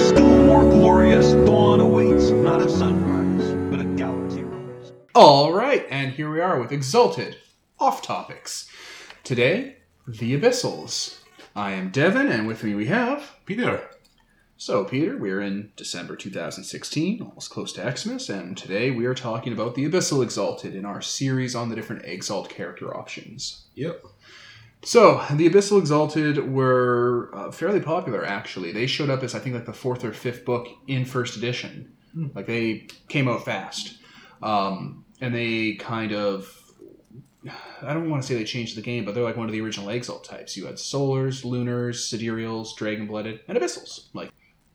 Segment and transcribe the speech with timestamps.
[0.00, 4.92] still more glorious dawn awaits, not a sunrise, but a galaxy rise.
[5.14, 7.36] All right, and here we are with Exalted
[7.78, 8.68] Off Topics.
[9.24, 9.76] Today,
[10.08, 11.18] The Abyssals.
[11.54, 13.36] I am Devin, and with me we have.
[13.44, 13.88] Peter.
[14.56, 19.52] So, Peter, we're in December 2016, almost close to Xmas, and today we are talking
[19.52, 23.64] about The Abyssal Exalted in our series on the different Exalt character options.
[23.74, 24.04] Yep.
[24.82, 28.72] So, the Abyssal Exalted were uh, fairly popular, actually.
[28.72, 31.92] They showed up as, I think, like the fourth or fifth book in first edition.
[32.34, 33.98] Like, they came out fast.
[34.42, 36.56] Um, and they kind of.
[37.82, 39.60] I don't want to say they changed the game, but they're like one of the
[39.62, 40.56] original Exalt types.
[40.56, 44.08] You had Solars, Lunars, Sidereals, Dragon Blooded, and Abyssals.
[44.14, 44.30] Like,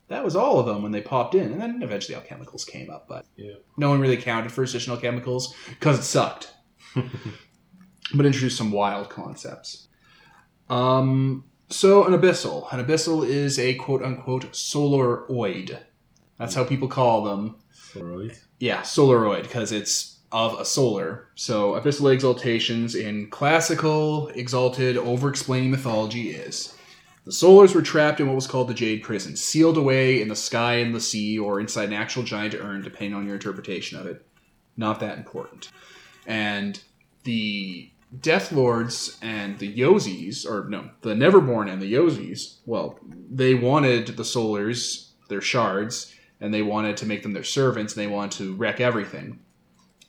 [0.08, 1.52] that was all of them when they popped in.
[1.52, 3.54] And then eventually Alchemicals came up, but Yeah.
[3.78, 6.54] no one really counted first edition Alchemicals because it sucked.
[6.96, 9.88] but introduced some wild concepts.
[10.70, 12.72] Um, so an abyssal.
[12.74, 15.80] An abyssal is a quote unquote solaroid.
[16.38, 17.56] That's how people call them.
[17.96, 18.40] Alright.
[18.60, 21.30] Yeah, solaroid because it's of a solar.
[21.36, 26.76] So abyssal exaltations in classical exalted over-explaining mythology is
[27.26, 30.36] the solars were trapped in what was called the Jade Prison, sealed away in the
[30.36, 34.06] sky and the sea or inside an actual giant urn, depending on your interpretation of
[34.06, 34.26] it.
[34.78, 35.72] Not that important.
[36.28, 36.80] And
[37.24, 37.90] the
[38.22, 43.00] Death Lords and the Yozis, or no, the Neverborn and the Yozis, well,
[43.30, 48.04] they wanted the Solars, their shards, and they wanted to make them their servants, and
[48.04, 49.40] they wanted to wreck everything.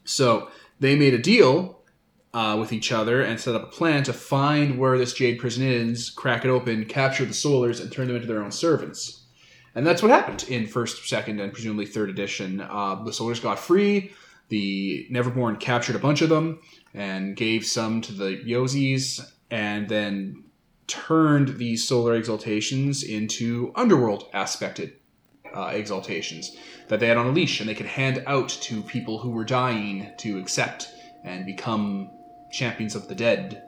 [0.05, 1.81] So they made a deal
[2.35, 5.65] uh, with each other and set up a plan to find where this Jade Prison
[5.65, 9.25] is, crack it open, capture the Solars, and turn them into their own servants.
[9.75, 12.61] And that's what happened in first, second, and presumably third edition.
[12.61, 14.13] Uh, the Solars got free.
[14.49, 16.61] The Neverborn captured a bunch of them
[16.97, 20.43] and gave some to the Yozis, and then
[20.87, 24.95] turned these solar exaltations into underworld aspected
[25.55, 26.57] uh, exaltations
[26.89, 29.45] that they had on a leash and they could hand out to people who were
[29.45, 30.89] dying to accept
[31.25, 32.11] and become
[32.53, 33.63] champions of the dead.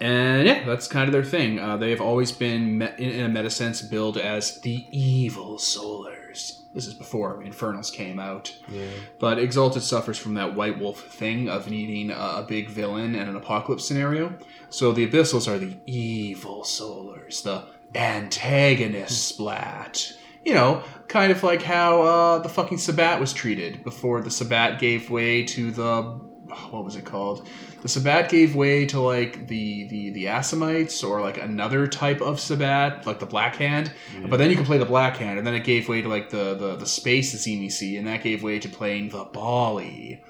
[0.00, 1.58] And yeah, that's kind of their thing.
[1.58, 6.61] Uh, they have always been, in a meta sense, billed as the evil solars.
[6.74, 8.56] This is before Infernals came out.
[8.68, 8.86] Yeah.
[9.18, 13.36] But Exalted suffers from that White Wolf thing of needing a, big villain and an
[13.36, 14.34] apocalypse scenario.
[14.70, 20.12] So the Abyssals are the evil solars, the antagonist splat.
[20.44, 24.80] You know, kind of like how uh, the fucking Sabbat was treated before the Sabbat
[24.80, 26.20] gave way to the
[26.70, 27.48] what was it called?
[27.82, 32.40] The Sabbat gave way to like the the the Assamites or like another type of
[32.40, 33.92] Sabbat, like the Black Hand.
[34.14, 34.28] Mm-hmm.
[34.28, 36.30] But then you can play the Black Hand, and then it gave way to like
[36.30, 40.20] the the the Space Zenisi, and that gave way to playing the Baali,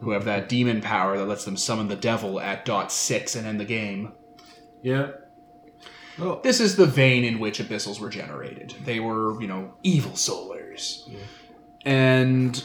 [0.00, 3.46] who have that demon power that lets them summon the devil at dot six and
[3.46, 4.12] end the game.
[4.82, 5.12] Yeah.
[6.20, 6.40] Oh.
[6.42, 8.74] This is the vein in which abyssals were generated.
[8.84, 11.08] They were, you know, evil solars.
[11.84, 12.62] And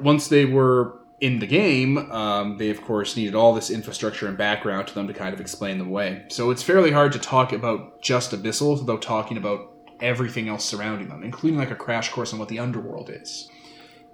[0.00, 4.36] once they were in the game, um, they of course needed all this infrastructure and
[4.36, 6.24] background to them to kind of explain them away.
[6.28, 11.08] So it's fairly hard to talk about just abyssals without talking about everything else surrounding
[11.08, 13.48] them, including like a crash course on what the underworld is.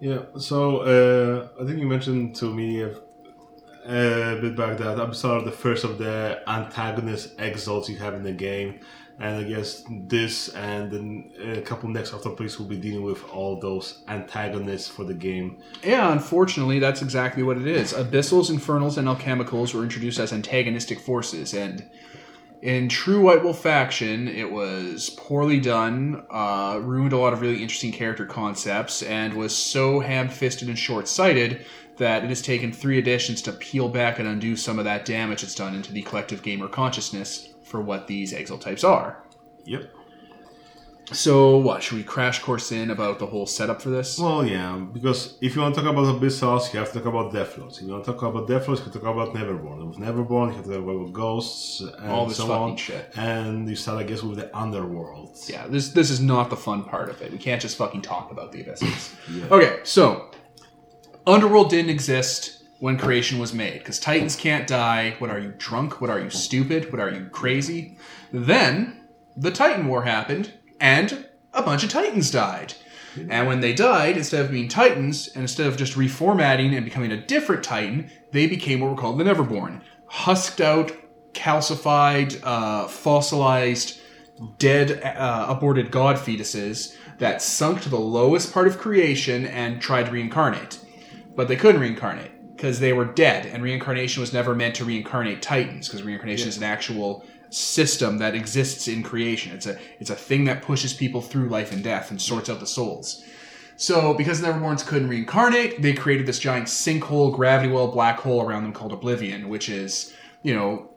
[0.00, 0.22] Yeah.
[0.38, 2.88] So uh, I think you mentioned to me a,
[3.86, 8.22] a bit back that Abyssal are the first of the antagonist exalts you have in
[8.22, 8.80] the game.
[9.18, 13.22] And I guess this and then a couple next author topics will be dealing with
[13.30, 15.58] all those antagonists for the game.
[15.84, 17.92] Yeah, unfortunately, that's exactly what it is.
[17.92, 21.88] Abyssals, Infernals, and Alchemicals were introduced as antagonistic forces, and
[22.62, 27.60] in true White Wolf faction, it was poorly done, uh, ruined a lot of really
[27.60, 32.72] interesting character concepts, and was so ham fisted and short sighted that it has taken
[32.72, 36.02] three editions to peel back and undo some of that damage it's done into the
[36.02, 39.08] collective gamer consciousness for what these exile types are.
[39.64, 39.82] Yep.
[41.12, 44.18] So, what, should we crash course in about the whole setup for this?
[44.18, 47.32] Well, yeah, because if you want to talk about Abyssals, you have to talk about
[47.32, 47.76] Deathlords.
[47.78, 49.88] If you want to talk about Deathlords, you have to talk about Neverborn.
[49.88, 52.76] With Neverborn, you have to talk about Ghosts and All this so fucking on.
[52.76, 53.12] shit.
[53.16, 55.36] And you start, I guess, with the Underworld.
[55.48, 57.32] Yeah, this this is not the fun part of it.
[57.32, 59.02] We can't just fucking talk about the abyssals.
[59.36, 59.54] Yeah.
[59.56, 60.30] Okay, so
[61.26, 65.14] Underworld didn't exist when creation was made because Titans can't die.
[65.20, 66.00] What are you drunk?
[66.00, 66.90] What are you stupid?
[66.90, 67.96] What are you crazy?
[68.32, 69.04] Then
[69.36, 72.74] the Titan War happened, and a bunch of Titans died.
[73.30, 77.12] And when they died, instead of being Titans, and instead of just reformatting and becoming
[77.12, 79.80] a different Titan, they became what were called the Neverborn.
[80.06, 80.90] Husked out,
[81.34, 84.00] calcified, uh, fossilized,
[84.58, 90.06] dead, uh, aborted god fetuses that sunk to the lowest part of creation and tried
[90.06, 90.80] to reincarnate.
[91.36, 92.31] But they couldn't reincarnate
[92.62, 96.56] because they were dead, and reincarnation was never meant to reincarnate Titans because reincarnation is
[96.56, 99.52] an actual system that exists in creation.
[99.52, 102.60] It's a it's a thing that pushes people through life and death and sorts out
[102.60, 103.24] the souls.
[103.76, 108.40] So, because the Neverborns couldn't reincarnate, they created this giant sinkhole, gravity well, black hole
[108.40, 110.88] around them called Oblivion, which is, you know,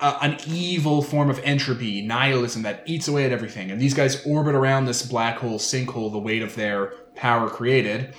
[0.00, 3.70] an evil form of entropy, nihilism that eats away at everything.
[3.70, 8.12] And these guys orbit around this black hole, sinkhole, the weight of their power created,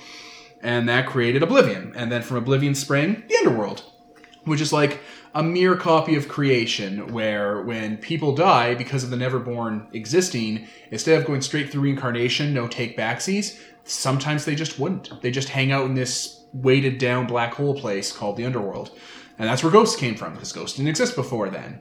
[0.64, 1.92] and that created Oblivion.
[1.94, 3.84] And then from Oblivion sprang the Underworld,
[4.44, 5.00] which is like
[5.34, 11.18] a mere copy of creation where when people die because of the neverborn existing instead
[11.18, 15.20] of going straight through reincarnation no take backsies sometimes they just wouldn't.
[15.22, 18.96] They just hang out in this weighted down black hole place called the underworld.
[19.38, 21.80] And that's where ghosts came from because ghosts didn't exist before then.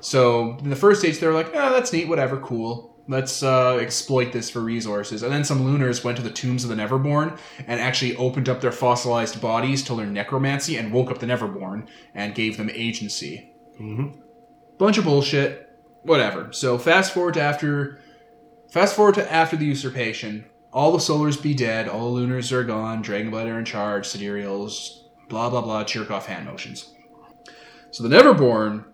[0.00, 3.76] So in the first stage they were like oh that's neat whatever cool let's uh,
[3.76, 5.22] exploit this for resources.
[5.22, 8.60] And then some lunars went to the tombs of the neverborn and actually opened up
[8.60, 13.52] their fossilized bodies to learn necromancy and woke up the neverborn and gave them agency.
[14.78, 15.70] Bunch of bullshit.
[16.02, 16.52] Whatever.
[16.52, 18.00] So fast forward to after
[18.70, 20.46] fast forward to after the usurpation.
[20.72, 21.88] All the solars be dead.
[21.88, 23.02] All the lunars are gone.
[23.02, 24.06] Dragonblood are in charge.
[24.06, 25.84] Sidereals blah blah blah.
[25.84, 26.92] Chirkov hand motions.
[27.90, 28.84] So the neverborn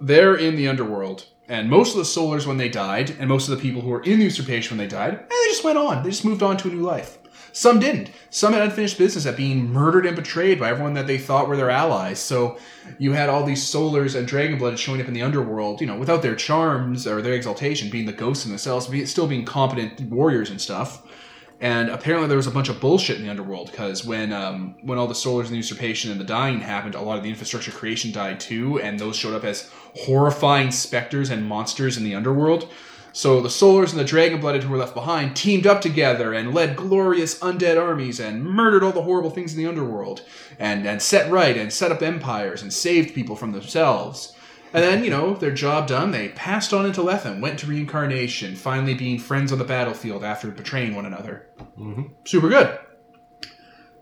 [0.00, 3.56] they're in the underworld and most of the solars when they died and most of
[3.56, 6.02] the people who were in the usurpation when they died eh, they just went on.
[6.02, 7.18] They just moved on to a new life.
[7.52, 8.10] Some didn't.
[8.30, 11.56] Some had unfinished business at being murdered and betrayed by everyone that they thought were
[11.56, 12.20] their allies.
[12.20, 12.58] So
[12.98, 16.22] you had all these solars and dragonblood showing up in the underworld you know without
[16.22, 20.60] their charms or their exaltation being the ghosts in themselves still being competent warriors and
[20.60, 21.02] stuff
[21.60, 24.98] and apparently there was a bunch of bullshit in the underworld because when um, when
[24.98, 27.70] all the solars and the usurpation and the dying happened, a lot of the infrastructure
[27.70, 32.70] creation died too, and those showed up as horrifying specters and monsters in the underworld.
[33.12, 36.76] So the solars and the dragon-blooded who were left behind teamed up together and led
[36.76, 40.22] glorious undead armies and murdered all the horrible things in the underworld
[40.58, 44.34] and and set right and set up empires and saved people from themselves.
[44.72, 48.54] And then, you know, their job done, they passed on into Lethem, went to reincarnation,
[48.54, 51.48] finally being friends on the battlefield after betraying one another.
[51.76, 52.02] Mm-hmm.
[52.24, 52.78] Super good.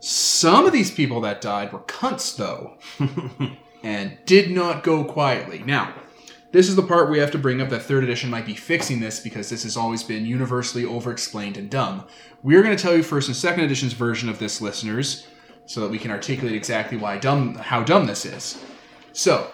[0.00, 2.76] Some of these people that died were cunts, though,
[3.82, 5.62] and did not go quietly.
[5.65, 5.94] Now,
[6.53, 9.00] this is the part we have to bring up that third edition might be fixing
[9.00, 12.06] this because this has always been universally over-explained and dumb.
[12.43, 15.26] We're going to tell you first and second edition's version of this, listeners,
[15.67, 18.62] so that we can articulate exactly why dumb, how dumb this is.
[19.12, 19.50] So,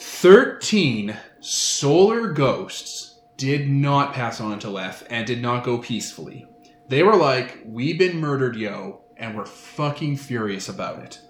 [0.00, 6.46] 13 solar ghosts did not pass on to Lethe and did not go peacefully.
[6.88, 11.20] They were like, We've been murdered, yo, and we're fucking furious about it.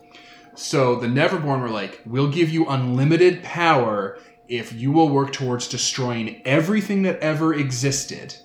[0.55, 5.67] So the Neverborn were like, We'll give you unlimited power if you will work towards
[5.67, 8.37] destroying everything that ever existed.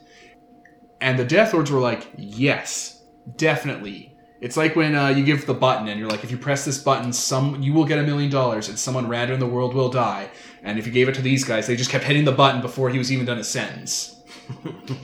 [1.01, 3.03] And the Death Lords were like, Yes,
[3.35, 4.14] definitely.
[4.45, 6.77] It's like when uh, you give the button and you're like, if you press this
[6.77, 9.89] button, some you will get a million dollars and someone random in the world will
[9.89, 10.29] die.
[10.61, 12.91] And if you gave it to these guys, they just kept hitting the button before
[12.91, 14.21] he was even done his sentence.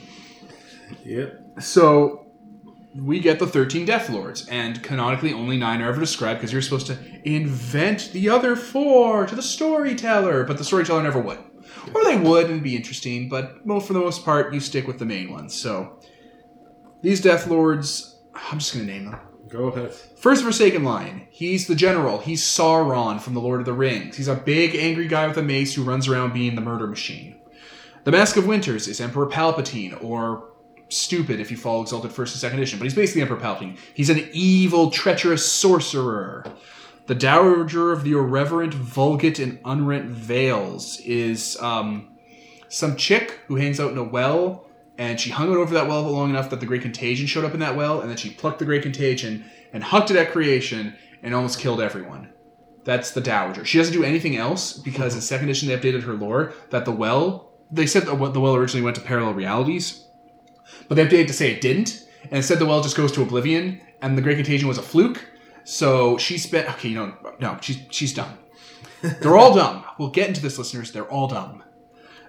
[1.04, 1.40] Yep.
[1.60, 2.28] So
[2.96, 6.62] we get the 13 Death Lords, and canonically only nine are ever described because you're
[6.62, 11.40] supposed to invent the other four to the storyteller, but the storyteller never would.
[11.96, 14.86] Or they would and it'd be interesting, but well, for the most part, you stick
[14.86, 15.56] with the main ones.
[15.56, 16.00] So
[17.02, 19.20] these Death Lords, I'm just going to name them.
[19.50, 19.94] Go ahead.
[19.94, 21.28] First Forsaken Lion.
[21.30, 22.20] He's the general.
[22.20, 24.18] He's Sauron from the Lord of the Rings.
[24.18, 27.40] He's a big, angry guy with a mace who runs around being the murder machine.
[28.04, 30.50] The Mask of Winters is Emperor Palpatine, or
[30.90, 33.78] stupid if you follow Exalted First and Second Edition, but he's basically Emperor Palpatine.
[33.94, 36.46] He's an evil, treacherous sorcerer.
[37.08, 42.18] The Dowager of the Irreverent, Vulgate, and Unrent Veils is um,
[42.70, 44.68] some chick who hangs out in a well,
[44.98, 47.54] and she hung it over that well long enough that the Great Contagion showed up
[47.54, 50.96] in that well, and then she plucked the Great Contagion and hucked it at creation
[51.24, 52.32] and almost killed everyone.
[52.84, 53.64] That's the Dowager.
[53.64, 56.92] She doesn't do anything else because in second edition they updated her lore that the
[56.92, 60.08] well, they said the the well originally went to parallel realities,
[60.88, 63.82] but they updated to say it didn't, and instead the well just goes to oblivion,
[64.02, 65.26] and the Great Contagion was a fluke.
[65.64, 66.70] So she spent.
[66.70, 68.38] Okay, you know, no, she's she's dumb.
[69.02, 69.84] They're all dumb.
[69.98, 70.92] We'll get into this, listeners.
[70.92, 71.64] They're all dumb.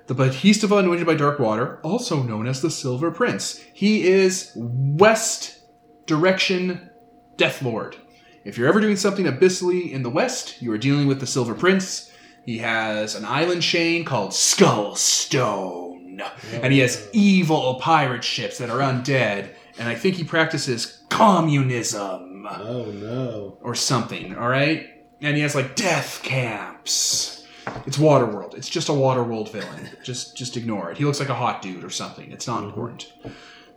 [0.06, 3.58] The Bodhisattva anointed by dark water, also known as the Silver Prince.
[3.72, 5.60] He is West
[6.06, 6.90] Direction
[7.36, 7.96] Death Lord.
[8.44, 11.54] If you're ever doing something abyssally in the West, you are dealing with the Silver
[11.54, 12.10] Prince.
[12.44, 16.20] He has an island chain called Skull Stone.
[16.52, 19.50] And he has evil pirate ships that are undead.
[19.78, 23.58] And I think he practices communism Oh no.
[23.62, 24.88] or something, alright?
[25.20, 27.41] And he has like death camps.
[27.86, 28.54] It's Waterworld.
[28.54, 29.90] It's just a Waterworld villain.
[30.02, 30.98] just just ignore it.
[30.98, 32.30] He looks like a hot dude or something.
[32.32, 32.66] It's not mhm.
[32.66, 33.12] important.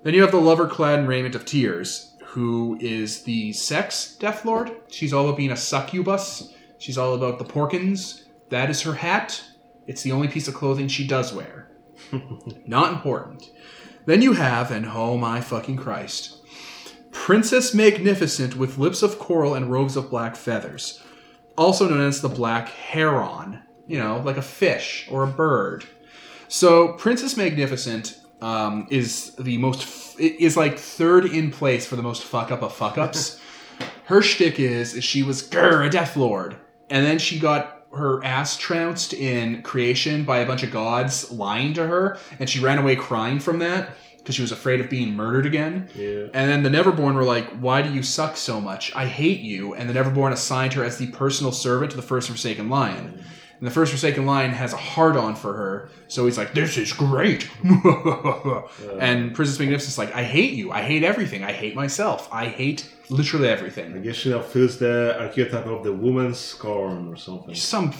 [0.03, 4.45] Then you have the lover clad in raiment of tears, who is the sex Death
[4.45, 4.71] Lord.
[4.89, 6.53] She's all about being a succubus.
[6.77, 8.23] She's all about the porkins.
[8.49, 9.43] That is her hat.
[9.87, 11.69] It's the only piece of clothing she does wear.
[12.65, 13.49] Not important.
[14.05, 16.37] Then you have, and oh my fucking Christ,
[17.11, 21.01] Princess Magnificent with lips of coral and robes of black feathers,
[21.57, 23.61] also known as the Black Heron.
[23.87, 25.85] You know, like a fish or a bird.
[26.47, 32.03] So Princess Magnificent um, is the most f- is like third in place for the
[32.03, 33.39] most fuck up of fuck ups.
[34.05, 36.55] her shtick is, is she was grr, a Death Lord,
[36.89, 41.73] and then she got her ass trounced in creation by a bunch of gods lying
[41.73, 45.15] to her, and she ran away crying from that because she was afraid of being
[45.15, 45.87] murdered again.
[45.95, 46.27] Yeah.
[46.33, 48.91] And then the Neverborn were like, "Why do you suck so much?
[48.95, 52.29] I hate you." And the Neverborn assigned her as the personal servant to the First
[52.29, 53.23] Forsaken Lion.
[53.57, 56.77] And the First Forsaken Lion has a hard on for her, so he's like, "This
[56.77, 57.49] is great."
[58.99, 60.71] and Princess Magnificent's like, "I hate you.
[60.71, 61.43] I hate everything.
[61.43, 62.27] I hate myself.
[62.31, 67.07] I hate literally everything." I guess she now fills the archetype of the woman's scorn
[67.07, 67.55] or something.
[67.55, 67.91] Some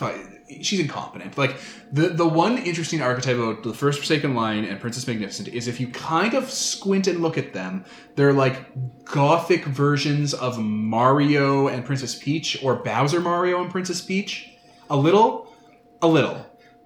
[0.62, 1.38] she's incompetent.
[1.38, 1.58] Like
[1.92, 5.80] the the one interesting archetype about the First Forsaken Lion and Princess Magnificent is if
[5.80, 7.86] you kind of squint and look at them,
[8.16, 14.52] they're like gothic versions of Mario and Princess Peach or Bowser Mario and Princess Peach.
[14.90, 15.54] A little,
[16.02, 16.36] a little.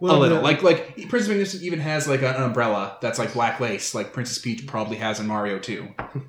[0.02, 3.60] a little, the- like like Princess Magnificent even has like an umbrella that's like black
[3.60, 5.90] lace, like Princess Peach probably has in Mario too.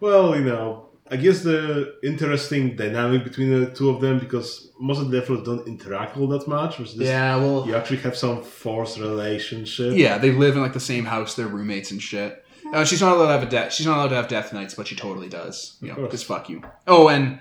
[0.00, 5.00] Well, you know, I guess the interesting dynamic between the two of them because most
[5.00, 6.76] of the Death Lords don't interact all that much.
[6.76, 9.94] Versus this, Yeah, well, you actually have some forced relationship.
[9.94, 11.34] Yeah, they live in like the same house.
[11.34, 12.44] They're roommates and shit.
[12.72, 13.72] Uh, she's not allowed to have a death.
[13.72, 15.76] She's not allowed to have death knights, but she totally does.
[15.80, 16.62] You know, because fuck you.
[16.86, 17.40] Oh, and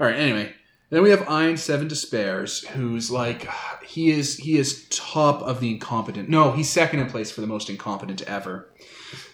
[0.00, 0.16] all right.
[0.16, 0.54] Anyway,
[0.90, 3.48] then we have Eye and Seven Despairs, who's like
[3.84, 6.28] he is he is top of the incompetent.
[6.28, 8.70] No, he's second in place for the most incompetent ever.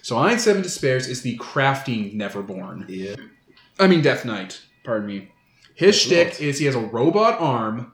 [0.02, 2.86] So Eye and Seven Despairs is the crafty Neverborn.
[2.88, 3.16] Yeah.
[3.78, 4.62] I mean Death Knight.
[4.82, 5.30] Pardon me.
[5.74, 7.92] His shtick is he has a robot arm,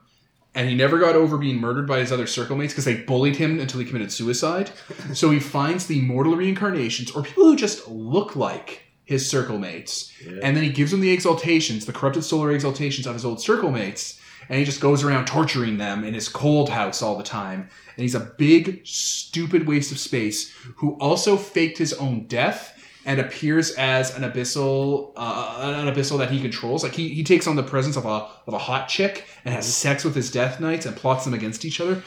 [0.53, 3.37] and he never got over being murdered by his other circle mates because they bullied
[3.37, 4.71] him until he committed suicide.
[5.13, 10.11] so he finds the mortal reincarnations or people who just look like his circle mates,
[10.25, 10.39] Yeah.
[10.43, 13.71] and then he gives them the exaltations, the corrupted solar exaltations of his old circle
[13.71, 17.69] mates, and he just goes around torturing them in his cold house all the time.
[17.95, 23.19] And he's a big, stupid waste of space who also faked his own death and
[23.19, 26.83] appears as an abyssal, uh, an abyssal that he controls.
[26.83, 29.65] Like he, he takes on the presence of a of a hot chick and has
[29.73, 32.03] sex with his death knights and plots them against each other.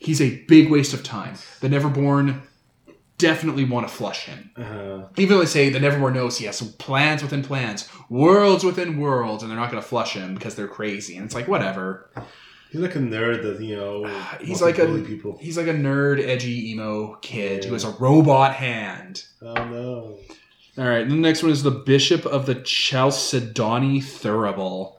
[0.00, 1.34] He's a big waste of time.
[1.60, 2.40] The Neverborn
[3.18, 4.50] definitely want to flush him.
[4.56, 8.64] Uh, Even though they say the Neverborn knows he has some plans within plans, worlds
[8.64, 11.16] within worlds, and they're not going to flush him because they're crazy.
[11.16, 12.10] And it's like whatever.
[12.70, 14.06] he's like a nerd that you know.
[14.40, 15.36] He's like a people.
[15.40, 19.24] he's like a nerd, edgy emo kid who has a robot hand.
[19.42, 20.18] Oh no.
[20.78, 24.94] All right, and the next one is the Bishop of the Chalcedony Thurible,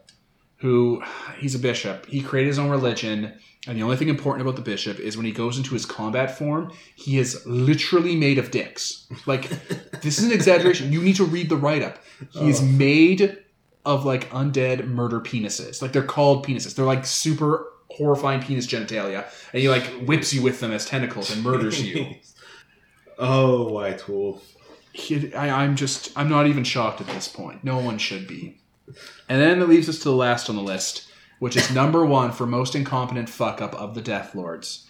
[0.57, 1.01] who
[1.39, 2.05] he's a bishop.
[2.07, 3.33] He created his own religion,
[3.68, 6.38] and the only thing important about the bishop is when he goes into his combat
[6.38, 9.06] form, he is literally made of dicks.
[9.25, 9.50] Like
[10.01, 10.92] this is an exaggeration.
[10.94, 12.00] You need to read the write up.
[12.32, 12.66] He is Oh.
[12.66, 13.38] made
[13.86, 15.82] of like undead murder penises.
[15.82, 16.75] Like they're called penises.
[16.75, 21.32] They're like super horrifying penis genitalia, and he like whips you with them as tentacles
[21.32, 22.16] and murders you.
[23.18, 24.56] oh, White Wolf.
[24.94, 27.63] he, I, I'm just I'm not even shocked at this point.
[27.63, 28.62] No one should be.
[29.28, 31.08] And then it leaves us to the last on the list,
[31.39, 34.88] which is number one for most incompetent fuck up of the Death Lords,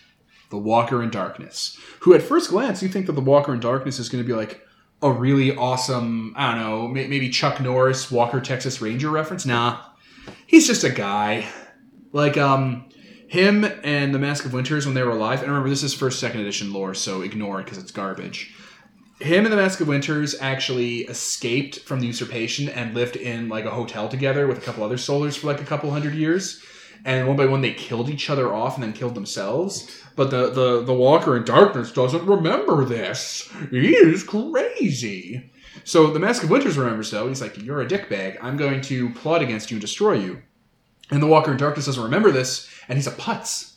[0.50, 1.80] the Walker in Darkness.
[2.02, 4.36] Who at first glance you think that the Walker in Darkness is going to be
[4.36, 4.66] like
[5.02, 9.46] a really awesome I don't know may- maybe Chuck Norris Walker Texas Ranger reference.
[9.46, 9.80] Nah,
[10.46, 11.48] he's just a guy.
[12.12, 12.90] Like um
[13.28, 15.42] him and the Mask of Winters when they were alive.
[15.42, 18.56] And remember, this is first second edition lore, so ignore it because it's garbage
[19.20, 23.66] him and the Mask of Winters actually escaped from the usurpation and lived in like
[23.66, 26.64] a hotel together with a couple other solars for like a couple hundred years.
[27.06, 30.02] And one by one, they killed each other off and then killed themselves.
[30.16, 33.50] But the the the Walker in Darkness doesn't remember this.
[33.72, 35.50] He is crazy.
[35.84, 37.28] So the Mask of Winters remembers though.
[37.28, 38.38] He's like, "You're a dickbag.
[38.42, 40.42] I'm going to plot against you and destroy you."
[41.12, 43.76] And the Walker in Darkness doesn't remember this, and he's a putz.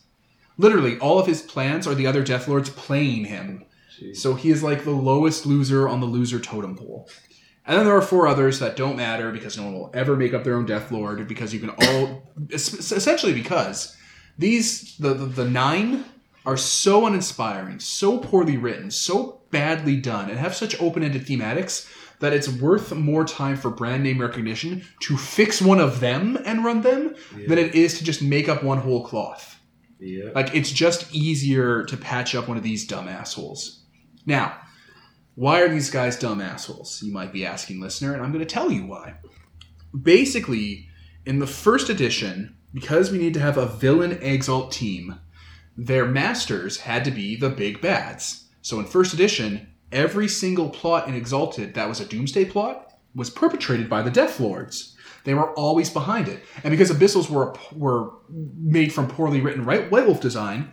[0.58, 3.64] Literally, all of his plans are the other Death Lords playing him.
[4.02, 4.16] Jeez.
[4.16, 7.08] So he is like the lowest loser on the loser totem pole.
[7.64, 10.34] And then there are four others that don't matter because no one will ever make
[10.34, 13.96] up their own Death Lord because you can all essentially because
[14.36, 16.04] these the, the the nine
[16.44, 22.32] are so uninspiring, so poorly written, so badly done, and have such open-ended thematics that
[22.32, 26.80] it's worth more time for brand name recognition to fix one of them and run
[26.80, 27.14] them
[27.46, 29.60] than it is to just make up one whole cloth.
[30.00, 30.30] Yeah.
[30.34, 33.81] Like it's just easier to patch up one of these dumb assholes.
[34.26, 34.58] Now,
[35.34, 37.02] why are these guys dumb assholes?
[37.02, 39.14] You might be asking, listener, and I'm going to tell you why.
[40.00, 40.88] Basically,
[41.24, 45.18] in the first edition, because we need to have a villain exalt team,
[45.76, 48.48] their masters had to be the big bads.
[48.60, 53.30] So in first edition, every single plot in Exalted that was a Doomsday plot was
[53.30, 54.96] perpetrated by the Death Lords.
[55.24, 59.90] They were always behind it, and because Abyssals were were made from poorly written White
[59.90, 60.72] Wolf design,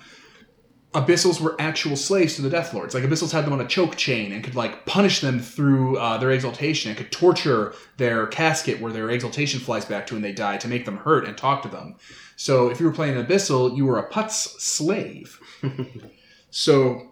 [0.94, 2.96] Abyssals were actual slaves to the Death Lords.
[2.96, 6.18] Like Abyssals had them on a choke chain and could like punish them through uh,
[6.18, 10.32] their exaltation and could torture their casket where their exaltation flies back to when they
[10.32, 11.96] die to make them hurt and talk to them.
[12.38, 15.40] So if you were playing an Abyssal, you were a putz slave.
[16.50, 17.12] so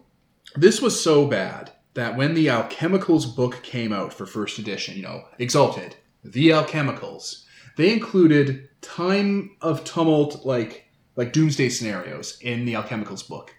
[0.56, 5.04] this was so bad that when the Alchemicals book came out for first edition, you
[5.04, 7.44] know, Exalted, the Alchemicals,
[7.76, 13.54] they included time of tumult like like doomsday scenarios in the Alchemicals book.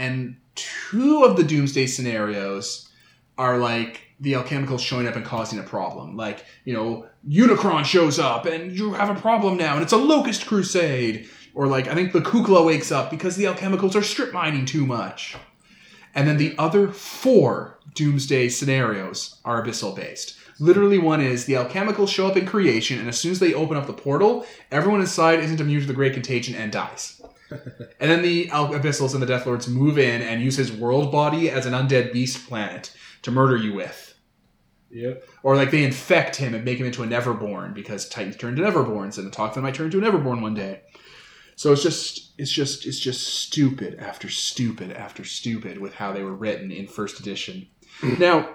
[0.00, 2.88] And two of the doomsday scenarios
[3.36, 6.16] are like the alchemicals showing up and causing a problem.
[6.16, 9.98] Like, you know, Unicron shows up and you have a problem now and it's a
[9.98, 11.28] locust crusade.
[11.54, 14.86] Or like I think the Kukla wakes up because the alchemicals are strip mining too
[14.86, 15.36] much.
[16.14, 20.38] And then the other four doomsday scenarios are abyssal based.
[20.58, 23.78] Literally, one is the alchemicals show up in creation, and as soon as they open
[23.78, 27.19] up the portal, everyone inside isn't immune to the great contagion and dies.
[27.50, 31.10] And then the Al- abyssals and the death lords move in and use his world
[31.10, 34.14] body as an undead beast planet to murder you with.
[34.90, 35.28] Yep.
[35.42, 38.62] Or like they infect him and make him into a Neverborn because Titans turn to
[38.62, 40.82] Neverborns, and the Talkman might turn into a Neverborn one day.
[41.56, 46.24] So it's just it's just it's just stupid after stupid after stupid with how they
[46.24, 47.68] were written in first edition.
[48.18, 48.48] now,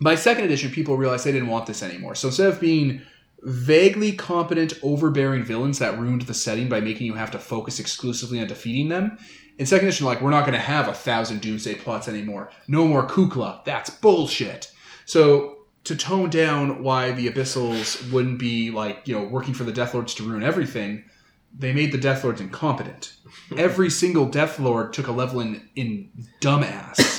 [0.00, 2.14] by second edition, people realized they didn't want this anymore.
[2.14, 3.02] So instead of being
[3.42, 8.40] vaguely competent, overbearing villains that ruined the setting by making you have to focus exclusively
[8.40, 9.18] on defeating them,
[9.58, 12.50] in second edition, like we're not going to have a thousand doomsday plots anymore.
[12.68, 13.64] No more Kukla.
[13.64, 14.70] That's bullshit.
[15.06, 19.72] So to tone down why the Abyssals wouldn't be like you know working for the
[19.72, 21.04] Death Lords to ruin everything,
[21.56, 23.14] they made the Death Lords incompetent.
[23.56, 27.15] Every single Death Lord took a level in in dumbass.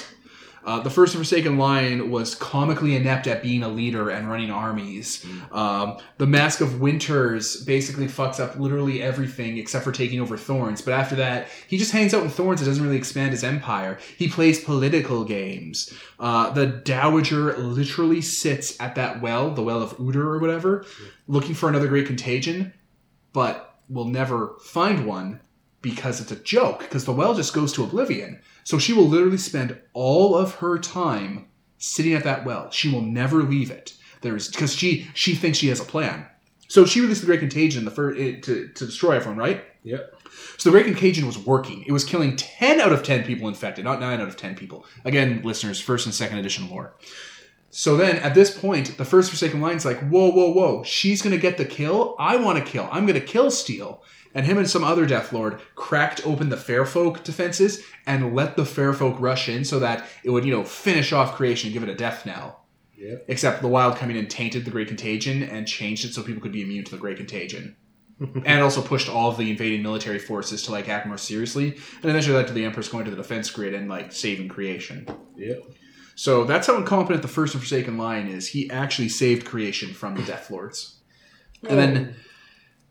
[0.67, 5.25] Uh, the First Forsaken Lion was comically inept at being a leader and running armies.
[5.53, 10.82] Um, the Mask of Winters basically fucks up literally everything except for taking over Thorns.
[10.82, 13.97] But after that, he just hangs out in Thorns and doesn't really expand his empire.
[14.17, 15.93] He plays political games.
[16.19, 20.86] Uh, the Dowager literally sits at that well, the Well of Udr or whatever,
[21.27, 22.73] looking for another Great Contagion,
[23.32, 25.39] but will never find one
[25.82, 28.41] because it's a joke, because the well just goes to oblivion.
[28.67, 32.69] So she will literally spend all of her time sitting at that well.
[32.69, 33.93] She will never leave it.
[34.19, 36.25] There's because she she thinks she has a plan.
[36.67, 39.63] So she released the Great Contagion the first, to to destroy everyone, right?
[39.84, 40.15] Yep.
[40.58, 41.86] So the Great Contagion was working.
[41.88, 44.86] It was killing ten out of ten people infected, not nine out of ten people.
[45.06, 46.93] Again, listeners, first and second edition lore.
[47.77, 51.37] So then, at this point, the first Forsaken Lion's like, whoa, whoa, whoa, she's gonna
[51.37, 52.15] get the kill.
[52.17, 52.89] I want to kill.
[52.91, 54.01] I'm gonna kill steal.
[54.33, 58.65] And him and some other Death Lord cracked open the Fairfolk defenses and let the
[58.65, 61.89] Fairfolk rush in so that it would, you know, finish off creation and give it
[61.89, 62.65] a death knell.
[62.97, 63.25] Yep.
[63.27, 66.51] Except the Wild coming in tainted the Great Contagion and changed it so people could
[66.51, 67.75] be immune to the Great Contagion.
[68.43, 72.05] and also pushed all of the invading military forces to like act more seriously, and
[72.09, 75.07] eventually led to the Empress going to the defense grid and like saving creation.
[75.35, 75.61] Yep.
[76.17, 78.47] So that's how incompetent the first and Forsaken Lion is.
[78.47, 80.97] He actually saved creation from the Death Lords.
[81.69, 82.15] And then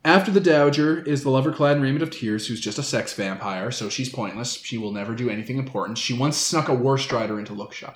[0.05, 3.15] after the Dowager is the lover clad in raiment of tears, who's just a sex
[3.15, 4.55] vampire, so she's pointless.
[4.55, 5.99] She will never do anything important.
[5.99, 7.93] She once snuck a war strider into Lookshy.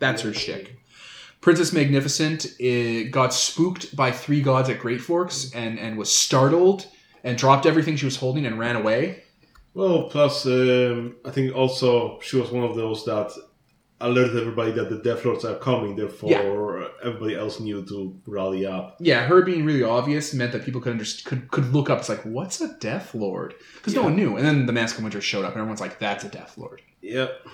[0.00, 0.76] That's her shtick.
[1.40, 6.88] Princess Magnificent eh, got spooked by three gods at Great Forks and, and was startled
[7.22, 9.22] and dropped everything she was holding and ran away.
[9.74, 13.30] Well, plus um, I think also she was one of those that
[14.02, 15.96] alerted everybody that the Death Lords are coming.
[15.96, 18.96] Therefore, everybody else knew to rally up.
[19.00, 22.00] Yeah, her being really obvious meant that people could underst- could could look up.
[22.00, 23.54] It's like, what's a Death Lord?
[23.76, 24.36] Because no one knew.
[24.36, 26.82] And then the Mask of Winter showed up, and everyone's like, that's a Death Lord.
[27.00, 27.46] Yep.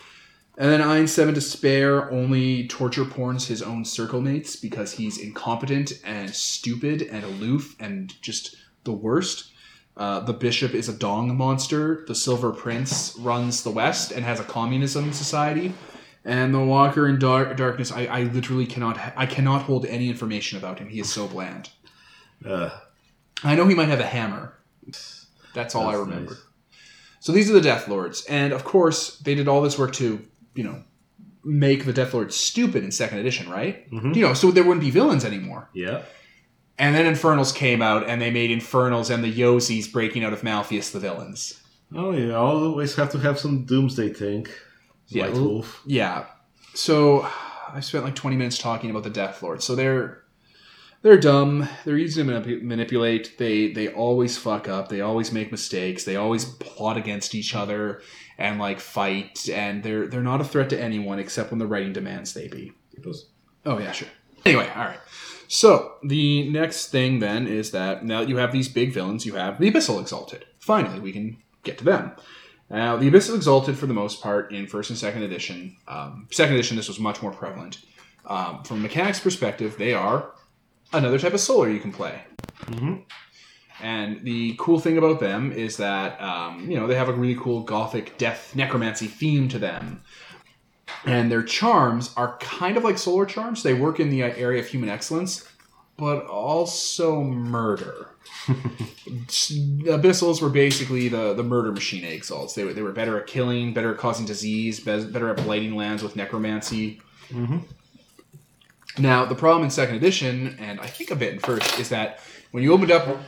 [0.59, 5.17] And then Eye and Seven Despair only torture porns his own circle mates because he's
[5.17, 9.53] incompetent and stupid and aloof and just the worst.
[9.97, 12.05] Uh, the bishop is a dong monster.
[12.09, 15.73] The Silver Prince runs the West and has a communism society.
[16.29, 20.09] And the Walker in Dark- Darkness, I, I literally cannot, ha- I cannot hold any
[20.11, 20.89] information about him.
[20.89, 21.71] He is so bland.
[22.45, 22.71] Uh,
[23.43, 24.55] I know he might have a hammer.
[25.55, 26.33] That's all I remember.
[26.33, 26.43] nice.
[27.21, 30.25] So these are the Death Lords, and of course they did all this work to,
[30.55, 30.83] you know,
[31.45, 33.91] make the Death Lords stupid in Second Edition, right?
[33.91, 34.15] Mhm.
[34.15, 35.69] You know, so there wouldn't be villains anymore.
[35.75, 36.03] yeah.
[36.81, 40.43] And then Infernals came out, and they made Infernals and the Yozis breaking out of
[40.43, 41.61] Malfeas the villains.
[41.93, 42.35] Oh yeah.
[42.35, 44.49] Always have to have some Doomsday tank.
[45.09, 45.83] Yeah, White Wolf.
[45.87, 46.27] Yeah.
[46.75, 47.29] So
[47.73, 49.65] I spent like 20 minutes talking about the Death Lords.
[49.65, 50.23] So they're
[51.03, 51.69] they're dumb.
[51.85, 53.39] They're easy to manip- manipulate.
[53.39, 54.89] They they always fuck up.
[54.89, 56.05] They always make mistakes.
[56.05, 58.03] They always plot against each other
[58.37, 59.49] and like fight.
[59.49, 62.73] And they're they're not a threat to anyone except when the writing demands they be.
[63.65, 64.09] Oh yeah, sure.
[64.45, 65.01] Anyway, all right.
[65.49, 69.35] So the next thing then is that now that you have these big villains, you
[69.35, 70.45] have the Abyssal Exalted.
[70.59, 72.13] Finally, we can get to them.
[72.71, 76.55] Now, the Abyssal Exalted, for the most part, in first and second edition, um, second
[76.55, 77.79] edition, this was much more prevalent.
[78.27, 80.33] Um, from a mechanics perspective, they are
[80.93, 82.21] another type of solar you can play.
[83.81, 87.37] And the cool thing about them is that um, you know they have a really
[87.41, 90.03] cool gothic death necromancy theme to them,
[91.05, 93.63] and their charms are kind of like solar charms.
[93.63, 95.48] They work in the uh, area of human excellence,
[95.99, 98.11] but also murder.
[98.47, 102.55] Abyssals were basically the, the murder machine exalts.
[102.55, 106.03] They were, they were better at killing, better at causing disease, better at blighting lands
[106.03, 107.01] with necromancy.
[108.97, 112.21] Now, the problem in second edition, and I think a bit in first, is that
[112.53, 113.19] when you opened up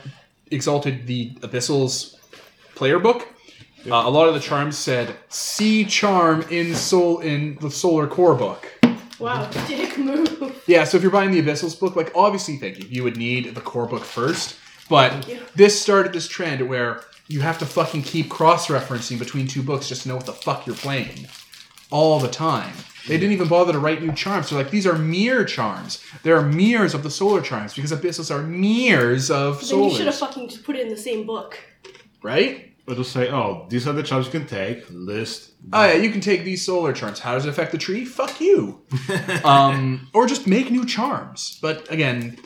[0.49, 2.17] Exalted the Abyssals
[2.75, 3.27] player book,
[3.85, 8.35] uh, a lot of the charms said "See charm in soul in the Solar Core
[8.35, 8.80] book."
[9.21, 10.63] Wow, dick move.
[10.67, 13.53] Yeah, so if you're buying the Abyssals book, like obviously, thank you, you would need
[13.55, 14.57] the core book first.
[14.89, 19.87] But this started this trend where you have to fucking keep cross-referencing between two books
[19.87, 21.27] just to know what the fuck you're playing
[21.89, 22.73] all the time.
[23.07, 24.49] They didn't even bother to write new charms.
[24.49, 26.03] They're like, these are mirror charms.
[26.23, 30.05] They are mirrors of the solar charms because Abyssals are mirrors of Then you should
[30.05, 31.57] have fucking just put it in the same book.
[32.21, 32.70] right?
[32.87, 34.83] Or just say, oh, these are the charms you can take.
[34.89, 35.51] List.
[35.71, 37.19] Oh yeah, you can take these solar charms.
[37.19, 38.05] How does it affect the tree?
[38.05, 38.81] Fuck you.
[39.43, 41.59] um, or just make new charms.
[41.61, 42.37] But again,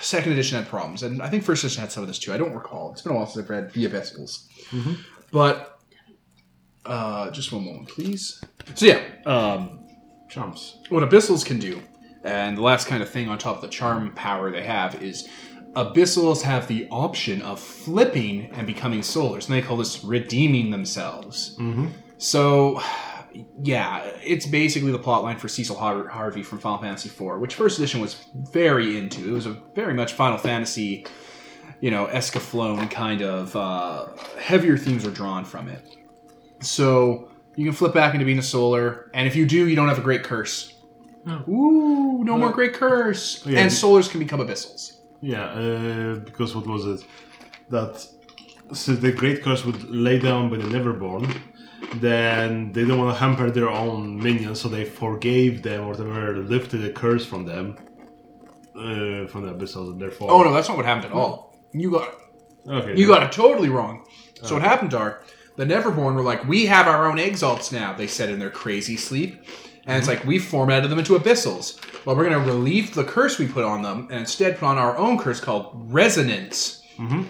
[0.00, 2.32] second edition had problems, and I think first edition had some of this too.
[2.32, 2.92] I don't recall.
[2.92, 4.46] It's been a while since I've read the Abyssals.
[5.32, 5.80] But
[6.86, 8.42] uh, just one moment, please.
[8.74, 9.80] So yeah, um,
[10.28, 10.78] Charms.
[10.88, 11.82] what abyssals can do,
[12.22, 15.28] and the last kind of thing on top of the charm power they have is
[15.84, 21.56] abyssals have the option of flipping and becoming solars, and they call this redeeming themselves.
[22.18, 22.80] So,
[23.62, 27.78] yeah, it's basically the plotline for Cecil Har- Harvey from Final Fantasy IV, which first
[27.78, 29.28] edition was very into.
[29.28, 31.06] It was a very much Final Fantasy,
[31.80, 34.06] you know, Escaflowne kind of uh,
[34.38, 35.96] heavier themes were drawn from it.
[36.60, 39.88] So you can flip back into being a solar, and if you do, you don't
[39.88, 40.74] have a great curse.
[41.48, 43.44] Ooh, no more great curse.
[43.46, 43.60] Yeah.
[43.60, 44.97] And solars can become abyssals.
[45.20, 47.06] Yeah, uh, because what was it?
[47.70, 48.06] That
[48.72, 51.40] so the Great Curse would lay down by the Neverborn,
[51.96, 56.36] then they don't want to hamper their own minions, so they forgave them or whatever,
[56.36, 57.76] lifted the curse from them,
[58.76, 60.30] uh, from the Abyssals, and therefore.
[60.30, 61.56] Oh no, that's not what happened at all.
[61.72, 62.14] You got
[62.68, 62.96] Okay.
[62.96, 64.04] You got it totally wrong.
[64.42, 65.22] So what happened are
[65.56, 67.92] the Neverborn were like, we have our own exalts now.
[67.92, 69.42] They said in their crazy sleep,
[69.88, 71.80] and it's like we formatted them into abyssals.
[72.04, 74.78] Well, we're going to relieve the curse we put on them, and instead put on
[74.78, 76.82] our own curse called resonance.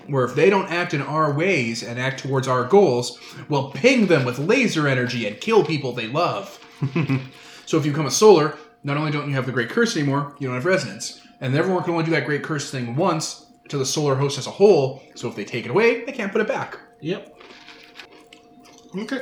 [0.08, 3.18] Where if they don't act in our ways and act towards our goals,
[3.48, 6.58] we'll ping them with laser energy and kill people they love.
[7.66, 10.34] so if you become a solar, not only don't you have the great curse anymore,
[10.38, 11.20] you don't have resonance.
[11.40, 14.46] And everyone can only do that great curse thing once to the solar host as
[14.46, 15.02] a whole.
[15.14, 16.78] So if they take it away, they can't put it back.
[17.00, 17.38] Yep.
[18.96, 19.20] Okay.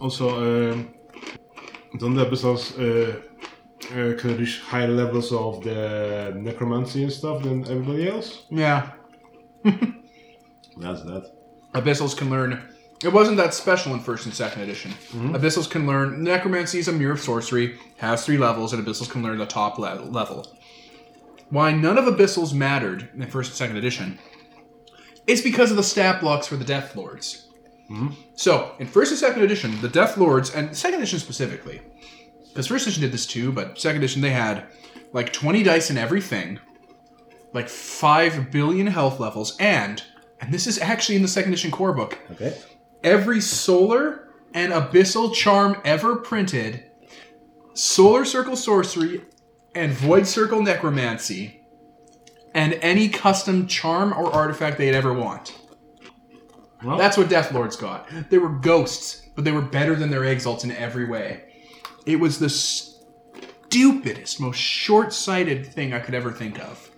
[0.00, 0.94] Also, um,
[1.98, 3.18] don't the Abyssals uh,
[3.90, 8.44] uh, can reach higher levels of the necromancy and stuff than everybody else?
[8.50, 8.90] Yeah.
[9.64, 11.32] That's that.
[11.74, 12.62] Abyssals can learn.
[13.04, 14.90] It wasn't that special in first and second edition.
[15.12, 16.24] Abyssals can learn.
[16.24, 19.78] Necromancy is a mirror of sorcery, has three levels, and Abyssals can learn the top
[19.78, 20.46] le- level.
[21.50, 24.18] Why none of Abyssals mattered in first and second edition
[25.26, 27.47] is because of the stat blocks for the Death Lords.
[27.88, 28.08] Hmm?
[28.34, 31.80] So, in first and second edition, the Death Lords, and second edition specifically,
[32.48, 34.66] because first edition did this too, but second edition they had
[35.12, 36.58] like 20 dice in everything,
[37.54, 40.02] like 5 billion health levels, and,
[40.40, 42.56] and this is actually in the second edition core book, Okay.
[43.02, 46.84] every solar and abyssal charm ever printed,
[47.74, 49.22] solar circle sorcery,
[49.74, 51.62] and void circle necromancy,
[52.54, 55.57] and any custom charm or artifact they'd ever want.
[56.82, 58.08] Well, That's what Death Lords got.
[58.30, 61.44] They were ghosts, but they were better than their exalts in every way.
[62.06, 66.90] It was the stupidest, most short-sighted thing I could ever think of.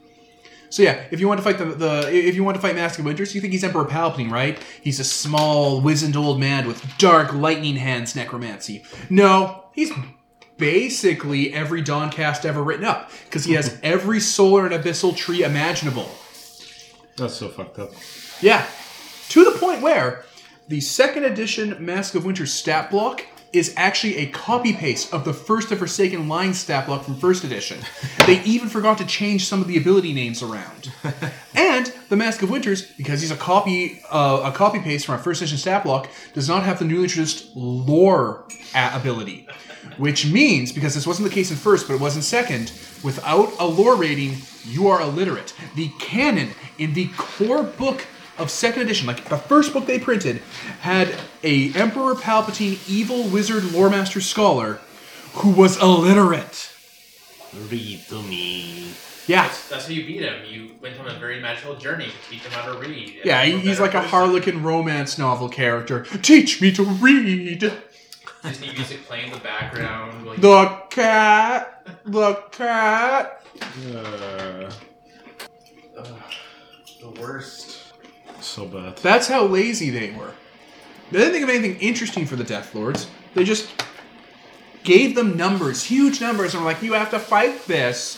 [0.69, 2.99] So yeah, if you want to fight the, the if you want to fight Mask
[3.01, 4.57] of Winters, you think he's Emperor Palpatine, right?
[4.81, 8.85] He's a small, wizened old man with dark lightning hands necromancy.
[9.09, 9.91] No, he's
[10.59, 16.09] basically every Dawncast ever written up because he has every solar and abyssal tree imaginable.
[17.17, 17.91] that's so fucked up.
[18.41, 18.65] Yeah.
[19.31, 20.25] To the point where
[20.67, 25.33] the second edition Mask of Winter stat block is actually a copy paste of the
[25.33, 27.79] first of Forsaken line stat block from first edition.
[28.27, 30.93] they even forgot to change some of the ability names around.
[31.55, 35.23] and the Mask of Winters, because he's a copy uh, a copy paste from our
[35.23, 39.47] first edition stat block, does not have the newly introduced lore ability.
[39.97, 42.73] Which means, because this wasn't the case in first, but it was in second,
[43.05, 45.55] without a lore rating, you are illiterate.
[45.77, 48.07] The canon in the core book
[48.41, 50.39] of second edition, like the first book they printed,
[50.81, 54.81] had a Emperor Palpatine evil wizard lore master scholar
[55.35, 56.73] who was illiterate.
[57.71, 58.93] Read to me.
[59.27, 59.43] Yeah.
[59.43, 60.43] That's, that's how you beat him.
[60.49, 63.21] You went on a very magical journey to teach him how to read.
[63.25, 64.01] Yeah, he- he's better like a.
[64.09, 66.05] Harlequin romance novel character.
[66.23, 67.73] Teach me to read.
[68.43, 70.27] Disney music playing in the background.
[70.27, 71.87] Like, The cat.
[72.07, 73.45] The cat.
[73.95, 74.71] Uh,
[77.01, 77.70] the worst.
[78.43, 78.97] So bad.
[78.99, 80.33] That's how lazy they were.
[81.11, 83.09] They didn't think of anything interesting for the Death Lords.
[83.35, 83.69] They just
[84.85, 88.17] gave them numbers, huge numbers, and were like, "You have to fight this."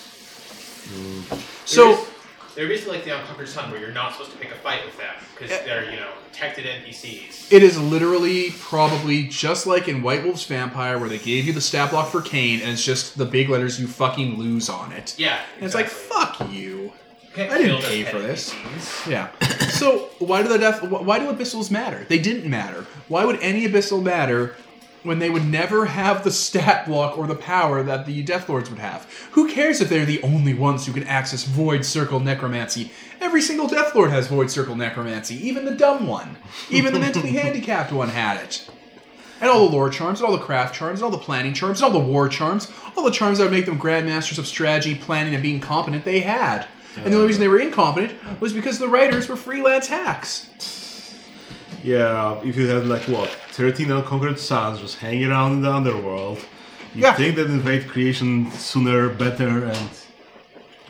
[0.89, 1.43] Mm.
[1.67, 2.07] So
[2.55, 4.97] They're basically like the Unconquered Sun, where you're not supposed to pick a fight with
[4.99, 5.65] them because eh.
[5.65, 7.53] they're you know protected NPCs.
[7.53, 11.61] it is literally probably just like in White Wolf's Vampire, where they gave you the
[11.61, 15.15] stat block for Caine, and it's just the big letters you fucking lose on it.
[15.19, 16.93] Yeah, And it's like, fuck you.
[17.37, 18.55] I didn't pay for this.
[19.07, 19.31] Yeah.
[19.69, 20.83] So why do the death?
[20.83, 22.05] Why do abyssals matter?
[22.09, 22.87] They didn't matter.
[23.09, 24.55] Why would any abyssal matter
[25.03, 28.71] when they would never have the stat block or the power that the Death Lords
[28.71, 29.11] would have?
[29.33, 32.93] Who cares if they're the only ones who can access Void Circle Necromancy?
[33.21, 35.35] Every single Death Lord has Void Circle Necromancy.
[35.47, 36.37] Even the dumb one.
[36.71, 38.69] Even the mentally handicapped one had it.
[39.41, 41.83] And all the lore charms, and all the craft charms, and all the planning charms,
[41.83, 44.95] and all the war charms, all the charms that would make them grandmasters of strategy,
[44.95, 46.69] planning, and being competent, they had.
[46.97, 50.49] And the only reason they were incompetent was because the writers were freelance hacks.
[51.83, 56.39] Yeah, if you had like what, 13 unconquered suns just hanging around in the underworld,
[56.95, 57.15] you Yeah.
[57.15, 59.89] think that invade creation sooner, better, and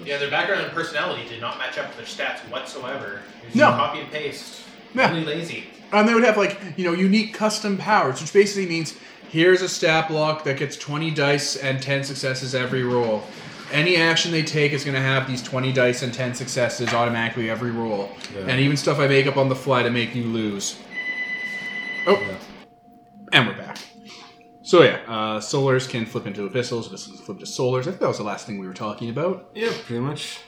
[0.04, 3.20] Yeah, their background and personality did not match up with their stats whatsoever.
[3.42, 3.68] It was No.
[3.68, 4.62] just copy and paste.
[4.94, 5.10] Yeah.
[5.12, 5.66] Really lazy.
[5.92, 8.94] And they would have like, you know, unique custom powers, which basically means
[9.30, 13.24] here's a stat block that gets 20 dice and 10 successes every roll.
[13.72, 17.50] Any action they take is going to have these 20 dice and 10 successes automatically
[17.50, 18.10] every roll.
[18.34, 18.42] Yeah.
[18.42, 20.78] And even stuff I make up on the fly to make you lose.
[22.06, 22.36] Oh, yeah.
[23.32, 23.78] and we're back.
[24.62, 27.80] So yeah, uh, solars can flip into abyssals, can flip into solars.
[27.80, 29.50] I think that was the last thing we were talking about.
[29.54, 30.38] Yeah, pretty much.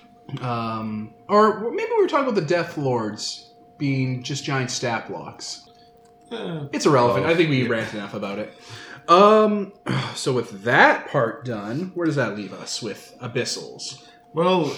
[0.41, 5.69] Um, or maybe we were talking about the Death Lords being just giant stat blocks.
[6.31, 6.67] Yeah.
[6.73, 7.27] It's irrelevant.
[7.27, 7.69] Oh, I think we yeah.
[7.69, 8.55] ranted enough about it.
[9.09, 9.73] Um,
[10.15, 14.07] so with that part done, where does that leave us with abyssals?
[14.33, 14.77] Well,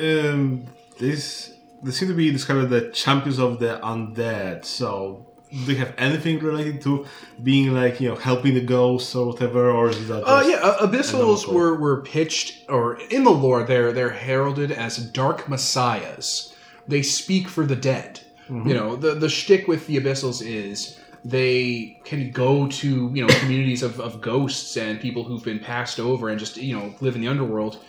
[0.00, 0.66] um,
[0.98, 4.64] this they seem to be described as the champions of the undead.
[4.64, 7.06] So, do they have anything related to
[7.42, 10.22] being like you know helping the ghosts or whatever, or is that?
[10.24, 14.98] Uh, yeah, uh, abyssals were were pitched, or in the lore, they're they're heralded as
[14.98, 16.54] dark messiahs.
[16.86, 18.20] They speak for the dead.
[18.48, 23.32] You know, the the shtick with the abyssals is they can go to you know
[23.40, 27.14] communities of, of ghosts and people who've been passed over and just you know live
[27.14, 27.82] in the underworld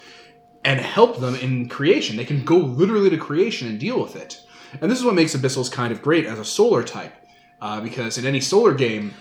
[0.63, 2.17] and help them in creation.
[2.17, 4.41] They can go literally to creation and deal with it.
[4.80, 7.13] And this is what makes abyssals kind of great as a solar type,
[7.62, 9.13] uh, because in any solar game,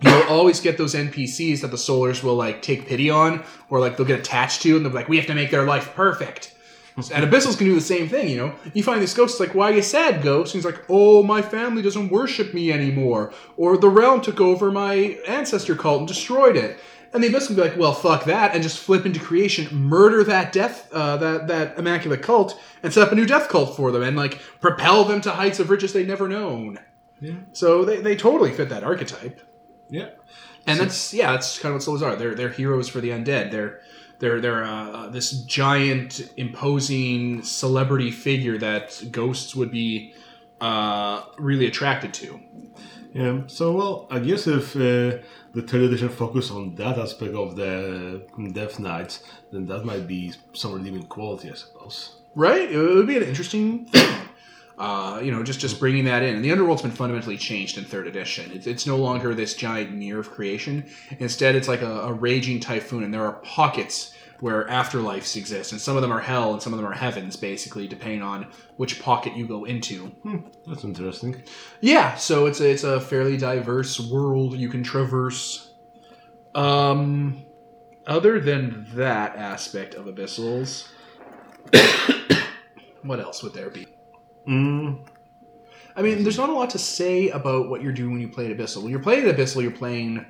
[0.00, 3.96] you'll always get those NPCs that the Solars will like take pity on, or like
[3.96, 6.54] they'll get attached to, and they'll be like, "We have to make their life perfect."
[7.12, 8.54] and Abyssals can do the same thing, you know.
[8.72, 11.42] You find this ghost, like, "Why are you sad, ghost?" And he's like, "Oh, my
[11.42, 16.56] family doesn't worship me anymore, or the realm took over my ancestor cult and destroyed
[16.56, 16.78] it."
[17.12, 20.24] And the Abyss can be like, "Well, fuck that," and just flip into creation, murder
[20.24, 23.90] that death, uh, that that immaculate cult, and set up a new death cult for
[23.90, 26.78] them, and like propel them to heights of riches they'd never known.
[27.20, 27.34] Yeah.
[27.52, 29.40] So they, they totally fit that archetype.
[29.88, 30.10] yeah.
[30.66, 32.16] And that's yeah, that's kind of what souls are.
[32.16, 33.52] They're they're heroes for the undead.
[33.52, 33.80] They're
[34.18, 40.14] they're they're uh, this giant, imposing celebrity figure that ghosts would be
[40.60, 42.40] uh, really attracted to.
[43.12, 43.42] Yeah.
[43.46, 45.22] So well, I guess if uh,
[45.54, 50.32] the third edition focus on that aspect of the Death Knights, then that might be
[50.52, 52.16] some redeeming quality, I suppose.
[52.34, 52.70] Right?
[52.70, 54.28] It would be an interesting thing.
[54.78, 56.34] Uh, you know, just just bringing that in.
[56.36, 58.50] And the underworld's been fundamentally changed in third edition.
[58.52, 60.84] It's, it's no longer this giant mirror of creation.
[61.18, 65.80] Instead, it's like a, a raging typhoon, and there are pockets where afterlives exist, and
[65.80, 69.00] some of them are hell, and some of them are heavens, basically, depending on which
[69.00, 70.12] pocket you go into.
[70.66, 71.42] That's interesting.
[71.80, 75.72] Yeah, so it's a, it's a fairly diverse world you can traverse.
[76.54, 77.44] Um,
[78.06, 80.88] other than that aspect of abyssals,
[83.02, 83.86] what else would there be?
[84.48, 84.98] Mm,
[85.96, 88.50] I mean, there's not a lot to say about what you're doing when you play
[88.50, 88.82] at Abyssal.
[88.82, 90.24] When you're playing at Abyssal, you're playing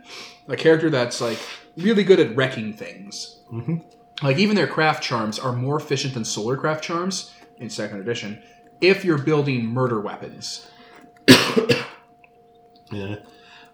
[0.49, 1.39] a character that's like
[1.77, 3.41] really good at wrecking things.
[3.53, 3.83] Mhm.
[4.23, 8.43] Like even their craft charms are more efficient than solar craft charms in second edition.
[8.81, 10.67] If you're building murder weapons,
[12.93, 13.17] Yeah,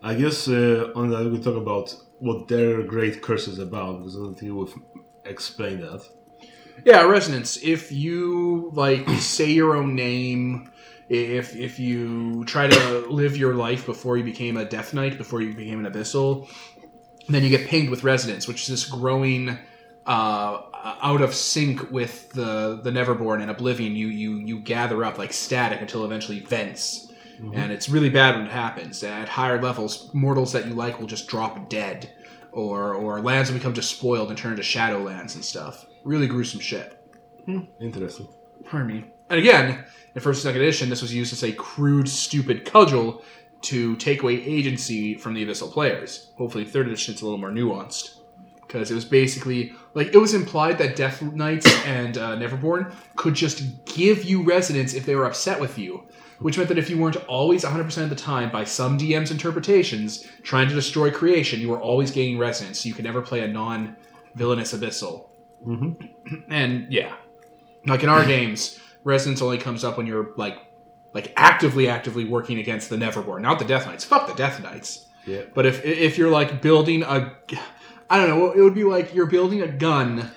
[0.02, 4.16] I guess uh, on that we talk about what their great curse is about because
[4.16, 4.74] I don't think we've
[5.24, 6.02] explained that.
[6.85, 7.59] Yeah, resonance.
[7.62, 10.71] If you like say your own name,
[11.09, 15.40] if if you try to live your life before you became a Death Knight, before
[15.40, 16.49] you became an Abyssal,
[17.29, 19.59] then you get pinged with resonance, which is this growing
[20.07, 20.62] uh,
[21.03, 23.95] out of sync with the the Neverborn and Oblivion.
[23.95, 27.09] You you you gather up like static until eventually vents.
[27.55, 29.03] And it's really bad when it happens.
[29.03, 32.11] At higher levels, mortals that you like will just drop dead,
[32.53, 35.87] or or lands will become despoiled and turn into shadowlands and stuff.
[36.05, 36.99] Really gruesome shit.
[37.81, 38.29] Interesting.
[38.65, 39.05] Pardon me.
[39.29, 39.85] And again,
[40.15, 43.23] in first and second edition, this was used as a crude, stupid cudgel
[43.62, 46.33] to take away agency from the Abyssal players.
[46.37, 48.19] Hopefully, third edition it's a little more nuanced.
[48.61, 53.35] Because it was basically, like, it was implied that Death Knights and uh, Neverborn could
[53.35, 56.05] just give you resonance if they were upset with you.
[56.38, 60.27] Which meant that if you weren't always 100% of the time, by some DM's interpretations,
[60.43, 62.81] trying to destroy creation, you were always gaining resonance.
[62.81, 63.97] So you could never play a non
[64.35, 64.73] villainous
[65.66, 66.09] Abyssal.
[66.48, 67.14] And yeah,
[67.87, 70.59] like in our games, resonance only comes up when you're like,
[71.14, 74.05] like actively, actively working against the Neverborn, not the Death Knights.
[74.05, 75.07] Fuck the Death Knights.
[75.27, 75.42] Yeah.
[75.55, 77.33] But if if you're like building a,
[78.11, 80.31] I don't know, it would be like you're building a gun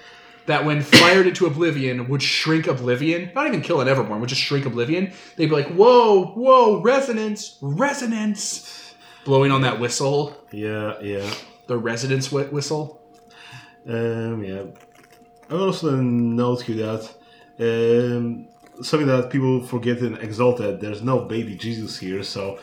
[0.45, 3.31] that, when fired into Oblivion, would shrink Oblivion.
[3.33, 5.11] Not even kill an Neverborn, would just shrink Oblivion.
[5.38, 11.27] They'd be like, whoa, whoa, resonance, resonance, blowing on that whistle, Yeah, yeah.
[11.65, 13.01] the resonance whistle.
[13.88, 14.63] Um, yeah.
[15.49, 17.03] I also note here that
[17.60, 18.47] um,
[18.81, 22.60] something that people forget in Exalted, there's no baby Jesus here, so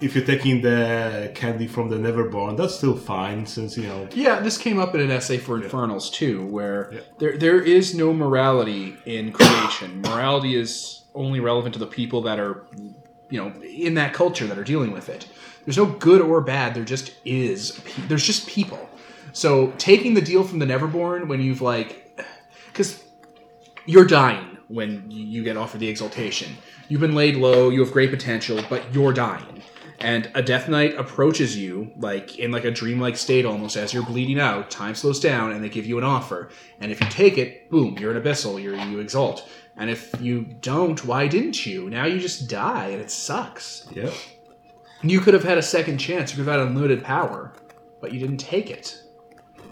[0.00, 4.40] if you're taking the candy from the Neverborn, that's still fine, since, you know, Yeah,
[4.40, 7.00] this came up in an essay for Infernals too, where Yeah.
[7.18, 10.00] there there is no morality in creation.
[10.02, 12.64] morality is only relevant to the people that are,
[13.30, 15.26] you know, in that culture that are dealing with it.
[15.64, 16.74] There's no good or bad.
[16.74, 17.78] There just is.
[18.08, 18.88] There's just people.
[19.32, 22.03] So taking the deal from the Neverborn when you've like,
[22.74, 23.04] because
[23.86, 26.52] you're dying when you get offered the exaltation.
[26.88, 27.70] You've been laid low.
[27.70, 29.62] You have great potential, but you're dying.
[30.00, 34.02] And a Death Knight approaches you, like in like a dreamlike state almost, as you're
[34.02, 34.70] bleeding out.
[34.70, 36.50] Time slows down, and they give you an offer.
[36.80, 38.60] And if you take it, boom, you're an abyssal.
[38.60, 39.48] You're, you exalt.
[39.76, 41.88] And if you don't, why didn't you?
[41.88, 43.86] Now you just die, and it sucks.
[43.92, 44.10] yeah.
[45.02, 46.32] You could have had a second chance.
[46.32, 47.52] You could have had unlimited power,
[48.00, 49.00] but you didn't take it.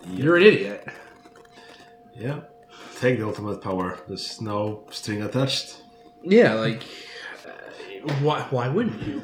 [0.07, 0.87] You're an idiot.
[2.15, 2.41] Yeah.
[3.03, 3.99] Take the ultimate power.
[4.07, 5.83] There's no string attached.
[6.23, 6.85] Yeah, like
[7.45, 9.23] uh, why why wouldn't you?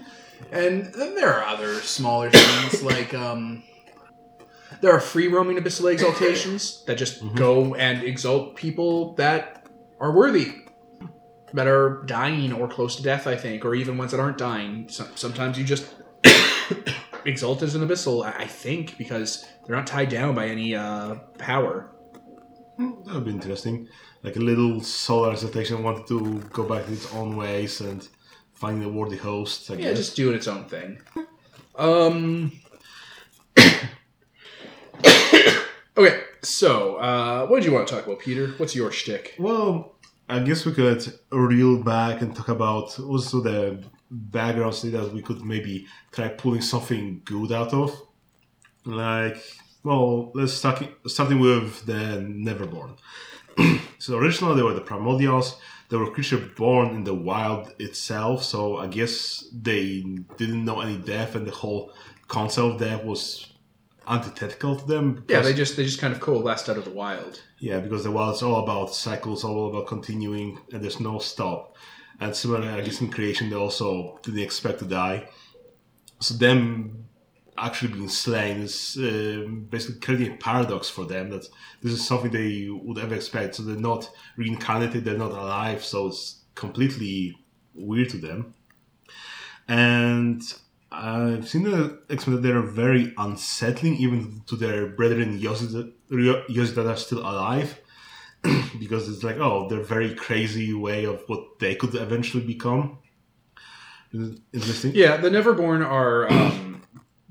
[0.51, 3.63] And then there are other smaller things like um
[4.81, 9.69] there are free roaming abyssal exaltations that just go and exalt people that
[10.01, 10.57] are worthy.
[11.53, 14.89] That are dying or close to death, I think, or even ones that aren't dying.
[14.89, 15.95] So, sometimes you just
[17.25, 21.15] exalt as an abyssal, I I think, because they're not tied down by any uh,
[21.39, 21.93] power.
[22.79, 23.89] That would be interesting.
[24.23, 28.07] Like a little solar exaltation wanted to go back to its own ways and
[28.55, 29.99] find a worthy host, I Yeah, guess.
[29.99, 31.01] just doing its own thing.
[31.77, 32.53] Um.
[35.97, 38.49] okay, so uh, what did you want to talk about, Peter?
[38.59, 39.35] What's your shtick?
[39.39, 39.97] Well,
[40.29, 45.23] I guess we could reel back and talk about also the background story that we
[45.23, 47.93] could maybe try pulling something good out of.
[48.85, 49.43] Like,
[49.89, 51.95] well, let's start starting with the
[52.47, 52.99] Neverborn.
[53.99, 55.57] so originally they were the Primordials.
[55.89, 58.45] They were creatures born in the wild itself.
[58.45, 60.05] So I guess they
[60.37, 61.95] didn't know any death, and the whole
[62.29, 63.55] concept of death was
[64.07, 65.25] antithetical to them.
[65.27, 67.41] Yeah, they just they just kind of coalesced out of the wild.
[67.59, 71.77] yeah, because the wild is all about cycles, all about continuing, and there's no stop.
[72.21, 75.29] And similarly, I guess in creation, they also didn't expect to die.
[76.21, 77.08] So them
[77.65, 81.47] actually being slain is um basically creating a paradox for them that
[81.83, 83.55] this is something they would ever expect.
[83.55, 87.37] So they're not reincarnated, they're not alive, so it's completely
[87.75, 88.55] weird to them.
[89.69, 90.43] And
[90.91, 96.97] I've seen the explain that they're very unsettling, even to their brethren Yozis that are
[96.97, 97.79] still alive,
[98.79, 102.99] because it's like, oh, they're very crazy way of what they could eventually become.
[104.13, 104.93] Interesting.
[104.95, 106.68] Yeah, the Neverborn are um,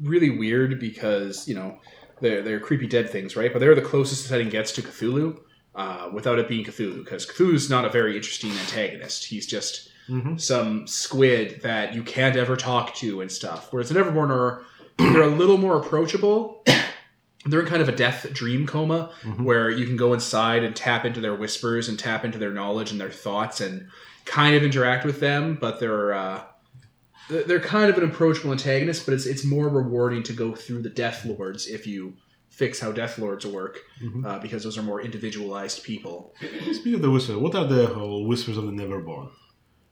[0.02, 1.80] really weird because you know
[2.22, 3.52] they're they're creepy dead things, right?
[3.52, 5.40] But they're the closest the setting gets to Cthulhu,
[5.76, 9.26] uh, without it being Cthulhu, because Cthulhu's not a very interesting antagonist.
[9.26, 10.40] He's just Mhm.
[10.40, 13.68] some squid that you can't ever talk to and stuff.
[13.72, 14.64] Whereas the Neverborn are
[14.98, 16.64] they're a little more approachable.
[17.46, 19.44] They're in kind of a death dream coma Mhm.
[19.44, 22.92] where you can go inside and tap into their whispers and tap into their knowledge
[22.92, 23.88] and their thoughts and
[24.26, 26.42] kind of interact with them, but they're uh,
[27.30, 29.06] they're kind of an approachable antagonist.
[29.06, 32.14] But it's it's more rewarding to go through the Death Lords if you
[32.50, 34.26] fix how Death Lords work Mhm.
[34.26, 36.34] uh, because those are more individualized people.
[36.72, 39.30] Speaking of the whispers, what are the whole whispers of the Neverborn?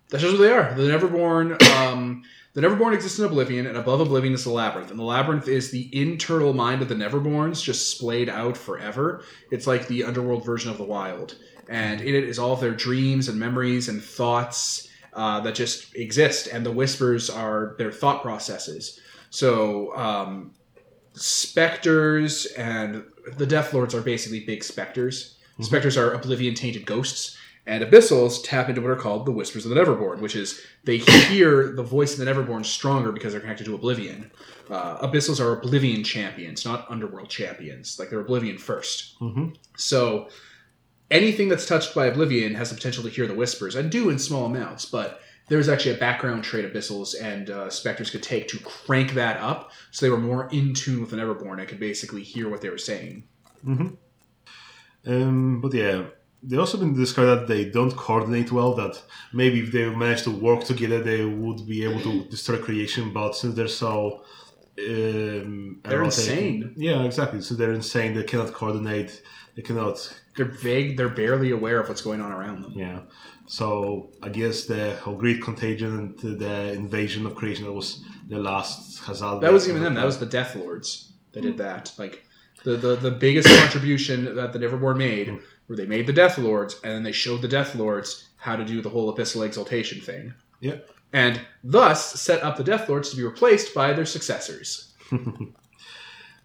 [0.09, 0.73] That's just what they are.
[0.75, 2.23] The Neverborn, um,
[2.53, 4.89] the Neverborn exists in Oblivion, and above Oblivion is the Labyrinth.
[4.89, 9.23] And the Labyrinth is the internal mind of the Neverborns, just splayed out forever.
[9.51, 11.35] It's like the underworld version of the Wild,
[11.69, 15.95] and in it is all of their dreams and memories and thoughts uh, that just
[15.95, 16.47] exist.
[16.47, 18.99] And the Whispers are their thought processes.
[19.29, 20.51] So um,
[21.13, 23.03] specters and
[23.37, 25.37] the Death Lords are basically big specters.
[25.61, 29.69] Specters are oblivion tainted ghosts, and abyssals tap into what are called the whispers of
[29.69, 33.63] the Neverborn, which is they hear the voice of the Neverborn stronger because they're connected
[33.65, 34.29] to oblivion.
[34.69, 37.97] Uh, abyssals are oblivion champions, not underworld champions.
[37.97, 39.55] Like they're oblivion 1st Mhm.
[39.77, 40.27] So
[41.11, 44.19] anything that's touched by oblivion has the potential to hear the whispers, and do in
[44.19, 48.57] small amounts, but there's actually a background trait abyssals and uh, specters could take to
[48.59, 52.23] crank that up so they were more in tune with the Neverborn and could basically
[52.23, 53.25] hear what they were saying.
[55.05, 56.05] Um, but yeah,
[56.41, 58.73] they also been described that they don't coordinate well.
[58.73, 58.99] That
[59.33, 63.13] maybe if they managed to work together, they would be able to destroy creation.
[63.13, 64.23] But since they're so
[64.79, 66.73] um, They're insane.
[66.75, 67.41] Yeah, exactly.
[67.41, 68.13] So they're insane.
[68.13, 69.21] They cannot coordinate.
[69.55, 69.97] They cannot.
[70.35, 72.73] They're vague, they're barely aware of what's going on around them.
[72.75, 72.99] Yeah.
[73.47, 78.39] So I guess the whole great contagion and the invasion of creation that was the
[78.39, 79.41] last Hazard.
[79.41, 79.93] That wasn't even them.
[79.93, 81.57] That was the Death Lords that did hmm.
[81.57, 81.91] that.
[81.97, 82.25] Like
[82.63, 85.37] the, the the biggest contribution that the Neverborn made, hmm.
[85.67, 88.65] where they made the Death Lords, and then they showed the Death Lords how to
[88.65, 90.77] do the whole Abyssal Exaltation thing, Yeah.
[91.13, 94.93] and thus set up the Death Lords to be replaced by their successors.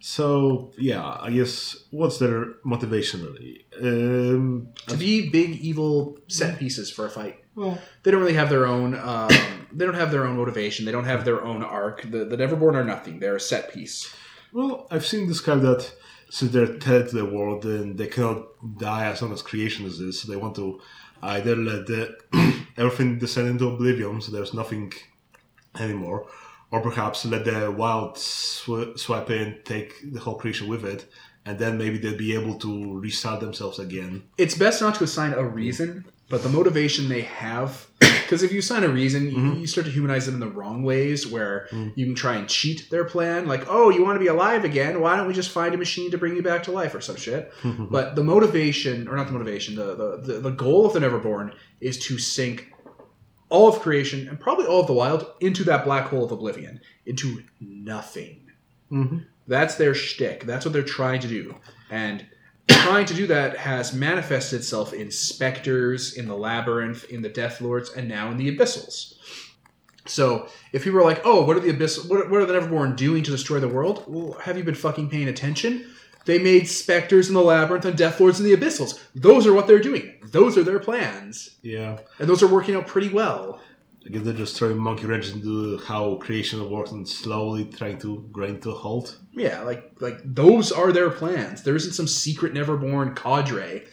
[0.00, 3.66] So yeah, I guess what's their motivation really?
[3.80, 7.36] Um, To be big evil set pieces for a fight.
[7.54, 8.94] well, They don't really have their own.
[8.94, 9.28] Um,
[9.72, 10.84] they don't have their own motivation.
[10.86, 12.02] They don't have their own arc.
[12.02, 13.20] The, the Neverborn are nothing.
[13.20, 14.14] They're a set piece.
[14.52, 15.92] Well, I've seen described that
[16.30, 18.46] since they're tethered to the world and they cannot
[18.78, 20.80] die as long as creation exists, so they want to
[21.22, 22.16] either let the
[22.76, 24.92] everything descend into oblivion, so there's nothing
[25.78, 26.26] anymore,
[26.70, 31.06] or perhaps let the wild sw- swipe in, take the whole creation with it,
[31.44, 34.22] and then maybe they'll be able to restart themselves again.
[34.38, 37.86] it's best not to assign a reason, but the motivation they have.
[38.30, 39.60] Because if you assign a reason, you, mm-hmm.
[39.60, 41.98] you start to humanize them in the wrong ways, where mm-hmm.
[41.98, 43.48] you can try and cheat their plan.
[43.48, 45.00] Like, oh, you want to be alive again?
[45.00, 47.16] Why don't we just find a machine to bring you back to life or some
[47.16, 47.52] shit?
[47.90, 51.52] but the motivation, or not the motivation, the, the, the, the goal of the Neverborn
[51.80, 52.69] is to sink
[53.50, 56.80] all of creation and probably all of the wild into that black hole of oblivion,
[57.04, 58.50] into nothing.
[58.90, 59.26] Mhm.
[59.46, 60.44] That's their shtick.
[60.46, 61.56] That's what they're trying to do.
[61.90, 62.24] And
[62.68, 67.60] trying to do that has manifested itself in specters, in the labyrinth, in the Death
[67.60, 69.14] Lords, and now in the Abyssals.
[70.06, 72.04] So if people are like, "Oh, what are the Abyss?
[72.06, 75.10] What, what are the Neverborn doing to destroy the world?" Well, have you been fucking
[75.10, 75.86] paying attention?
[76.26, 78.98] They made specters in the labyrinth and Death Lords in the Abyssals.
[79.14, 80.14] Those are what they're doing.
[80.30, 81.98] Those are their plans, Yeah.
[82.18, 83.60] and those are working out pretty well.
[84.06, 88.26] I guess they're just throwing monkey wrenches into how creation works and slowly trying to
[88.32, 89.18] grind to a halt.
[89.32, 91.62] Yeah, like like those are their plans.
[91.62, 93.84] There isn't some secret Neverborn cadre.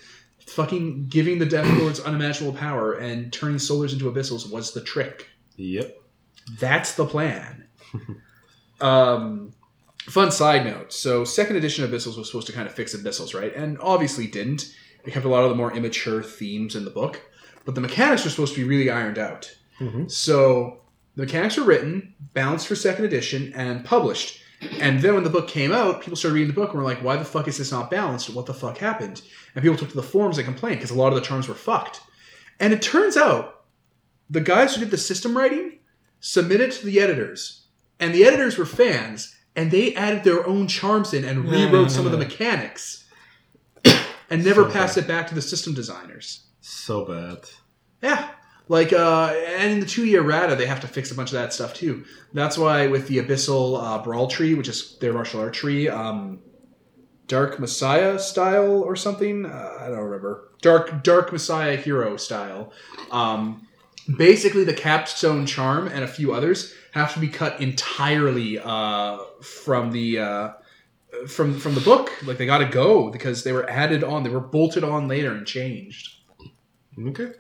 [0.48, 5.28] Fucking giving the Death Lords unimaginable power and turning solars into abyssals was the trick.
[5.58, 5.98] Yep.
[6.58, 7.66] That's the plan.
[8.82, 9.52] um,
[10.12, 10.94] fun side note.
[10.94, 13.54] So, second edition of Abyssals was supposed to kind of fix Abyssals, right?
[13.56, 14.74] And obviously didn't.
[15.04, 17.22] It kept a lot of the more immature themes in the book.
[17.66, 19.56] But the mechanics were supposed to be really ironed out.
[19.80, 20.08] Mm-hmm.
[20.08, 20.82] So,
[21.16, 24.42] the mechanics were written, balanced for second edition, and published.
[24.80, 27.04] And then when the book came out, people started reading the book and were like,
[27.04, 28.30] why the fuck is this not balanced?
[28.30, 29.22] What the fuck happened?
[29.54, 31.54] And people took to the forums and complained because a lot of the charms were
[31.54, 32.02] fucked.
[32.60, 33.66] And it turns out
[34.30, 35.80] the guys who did the system writing
[36.20, 37.68] submitted to the editors,
[38.00, 42.06] and the editors were fans, and they added their own charms in and rewrote some
[42.06, 43.06] of the mechanics,
[44.30, 46.46] and never So passed it back to the system designers.
[46.62, 47.40] So bad.
[48.02, 48.30] Yeah.
[48.70, 51.40] Like, uh, and in the two year rata, they have to fix a bunch of
[51.40, 52.06] that stuff too.
[52.34, 56.40] That's why with the Abyssal uh, Brawl tree, which is their martial art tree, um,
[57.28, 60.52] Dark Messiah style or something, uh, I don't remember.
[60.62, 62.72] Dark Dark Messiah hero style.
[63.10, 63.68] Um,
[64.18, 69.92] basically, the capstone charm and a few others have to be cut entirely uh, from
[69.92, 70.20] the.
[70.20, 70.52] Uh,
[71.26, 74.24] from from the book, like they got to go because they were added on.
[74.24, 76.18] They were bolted on later and changed.
[77.00, 77.32] Okay.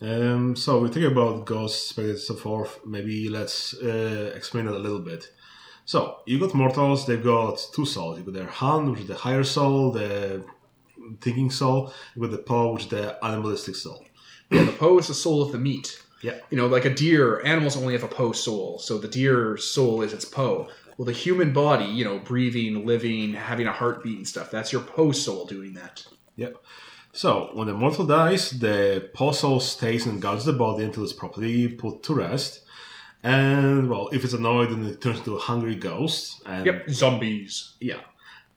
[0.00, 2.80] Um, so we think about ghosts, spirits, and so forth.
[2.84, 5.30] Maybe let's uh, explain it a little bit.
[5.84, 8.18] So you got mortals; they've got two souls.
[8.18, 10.44] You got their hand, which is the higher soul, the
[11.20, 11.92] thinking soul.
[12.14, 14.04] You got the po, which is the animalistic soul.
[14.50, 16.02] Yeah, the Po is the soul of the meat.
[16.22, 16.38] Yeah.
[16.50, 20.02] You know, like a deer, animals only have a Po soul, so the deer soul
[20.02, 20.68] is its Po.
[20.96, 24.82] Well, the human body, you know, breathing, living, having a heartbeat and stuff, that's your
[24.82, 26.06] Po soul doing that.
[26.36, 26.56] Yep.
[27.12, 31.12] So when the mortal dies, the po soul stays and guards the body until it's
[31.12, 32.62] properly put to rest.
[33.22, 36.42] And well, if it's annoyed, then it turns into a hungry ghost.
[36.46, 37.74] And Yep, zombies.
[37.80, 38.00] Yeah.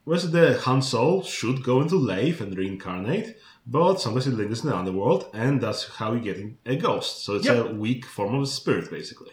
[0.04, 3.36] Whereas the Han Soul should go into life and reincarnate,
[3.66, 7.24] but sometimes it lingers in the underworld, and that's how you get a ghost.
[7.24, 7.66] So it's Yep.
[7.66, 9.32] a weak form of a spirit, basically.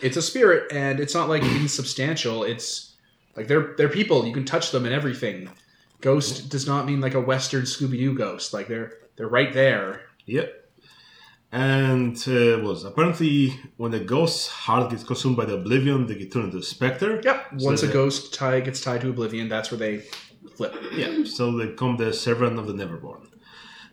[0.00, 2.44] It's a spirit, and it's not like insubstantial.
[2.44, 2.94] It's
[3.36, 4.26] like they're they're people.
[4.26, 5.50] You can touch them and everything.
[6.00, 8.52] Ghost does not mean like a Western Scooby Doo ghost.
[8.54, 10.00] Like they're they're right there.
[10.26, 10.48] Yep.
[11.52, 16.32] And uh, was apparently when the ghost's heart gets consumed by the oblivion, they get
[16.32, 17.20] turned into a specter.
[17.22, 17.46] Yep.
[17.58, 19.98] So Once a the- ghost tie gets tied to oblivion, that's where they
[20.56, 20.74] flip.
[20.92, 23.28] Yeah, so they become the servant of the Neverborn.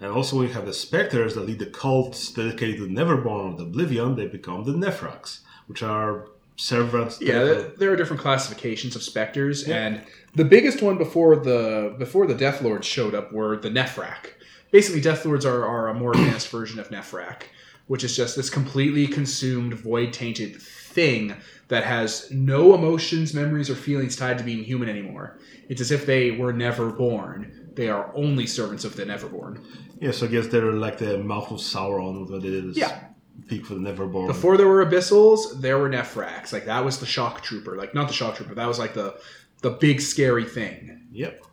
[0.02, 3.58] And also, we have the specters that lead the cults dedicated to the Neverborn of
[3.58, 4.16] the Oblivion.
[4.16, 7.22] They become the Nephwracks, which are servants.
[7.22, 9.78] Yeah, th- there are different classifications of specters, Yeah.
[9.78, 10.02] and
[10.36, 14.32] the biggest one before the before the Death Lords showed up were the Nephwrack.
[14.72, 17.44] Basically, Death Lords are, are a more advanced version of Nephwrack,
[17.88, 21.36] which is just this completely consumed, void tainted thing
[21.68, 25.38] that has no emotions, memories, or feelings tied to being human anymore.
[25.70, 27.70] It's as if they were never born.
[27.76, 29.62] They are only servants of the Neverborn.
[30.02, 33.04] Yeah, so I guess they're like the mouth of Sauron, what they did is Yeah.
[33.48, 34.28] peak for the Neverborn.
[34.28, 36.52] Before there were Abyssals, there were Nephwracks.
[36.52, 37.78] Like that was the shock trooper.
[37.78, 38.56] Like not the shock trooper.
[38.56, 39.16] That was like the
[39.62, 41.08] the big scary thing.
[41.12, 41.44] Yep.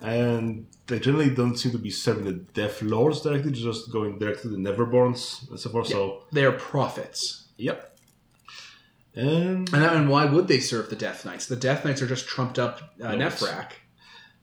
[0.00, 4.42] And they generally don't seem to be serving the Death Lords directly, just going direct
[4.42, 5.88] to the Neverborns and so forth.
[5.88, 7.48] So, They're prophets.
[7.58, 7.98] yep.
[9.14, 11.46] And And, and why would they serve the Death Knights?
[11.46, 13.10] The Death Knights are just trumped up uh.
[13.12, 13.72] Nephwrack.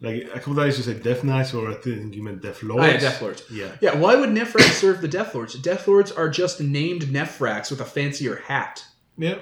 [0.02, 2.84] Like a couple times you say Death Knights, or I think you meant Death Lords.
[2.84, 3.43] Oh, yeah, Death Lords.
[3.50, 3.72] Yeah.
[3.82, 5.56] Yeah, why would Nephwrack serve the Death Lords?
[5.56, 8.86] Death Lords are just named Nephwracks with a fancier hat.
[9.18, 9.39] Yeah.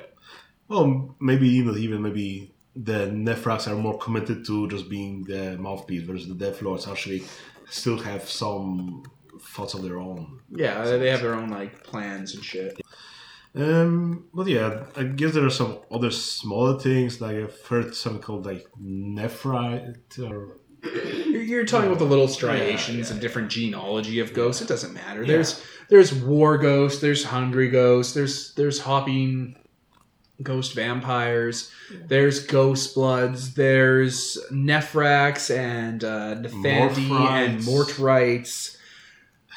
[0.68, 5.58] Well, maybe you know, even maybe the Nephwracks are more committed to just being the
[5.58, 7.24] mouthpiece, versus the Death Lords actually
[7.70, 9.04] still have some
[9.42, 10.40] thoughts of their own.
[10.52, 12.80] Yeah, they have their own like plans and shit.
[13.56, 17.22] Um, but yeah, I guess there are some other smaller things.
[17.22, 23.06] Like I've heard something called like Nephrite or You're, talking about the little striations Yeah,
[23.06, 24.62] yeah, and different genealogy of ghosts.
[24.62, 25.26] It doesn't matter.
[25.26, 27.00] There's there's war ghosts.
[27.00, 28.14] There's hungry ghosts.
[28.14, 29.56] There's there's hopping
[30.42, 31.72] ghost vampires.
[31.92, 33.54] There's ghost bloods.
[33.54, 37.60] There's Nephwracks and uh, Nephandi and.
[37.62, 38.78] Mortwights.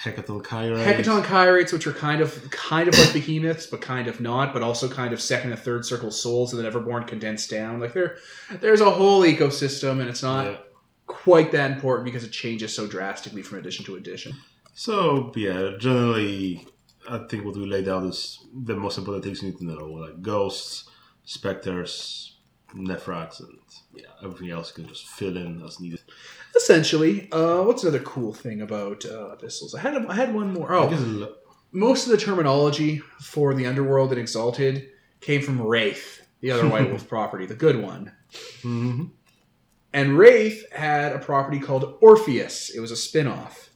[0.03, 0.85] Hekatonkhires.
[0.85, 4.63] Hecaton Kyrates, which are kind of kind of like behemoths, but kind of not, but
[4.63, 7.81] also kind of second and third circle souls of the Neverborn condensed down.
[7.81, 8.17] Like there,
[8.61, 10.57] there's a whole ecosystem, and it's not Yeah.
[11.07, 14.35] quite that important because it changes so drastically from edition to edition.
[14.75, 16.67] So yeah, generally,
[17.09, 19.87] I think what we laid out is the most important things you need to know,
[19.87, 20.89] like ghosts,
[21.25, 22.33] specters,
[22.75, 23.59] Nephwracks, and
[23.95, 26.01] yeah, everything else you can just fill in as needed.
[26.57, 29.75] Essentially, uh, what's another cool thing about uh, Abyssals?
[29.75, 30.73] I had I had one more.
[30.73, 31.29] Oh,
[31.73, 34.89] most of the terminology for the underworld and Exalted
[35.21, 38.13] came from Wraith, the other White Wolf property, the good one.
[38.63, 39.11] mhm.
[39.93, 42.69] And Wraith had a property called Orpheus.
[42.71, 43.71] It was a spin-off.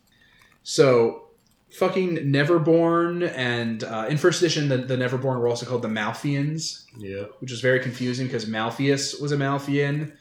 [0.63, 1.29] So
[1.73, 6.85] fucking Neverborn and uh, in first edition the, the Neverborn were also called the Malfeans,
[6.99, 10.13] yeah, which was very confusing because Malfeas was a Malfean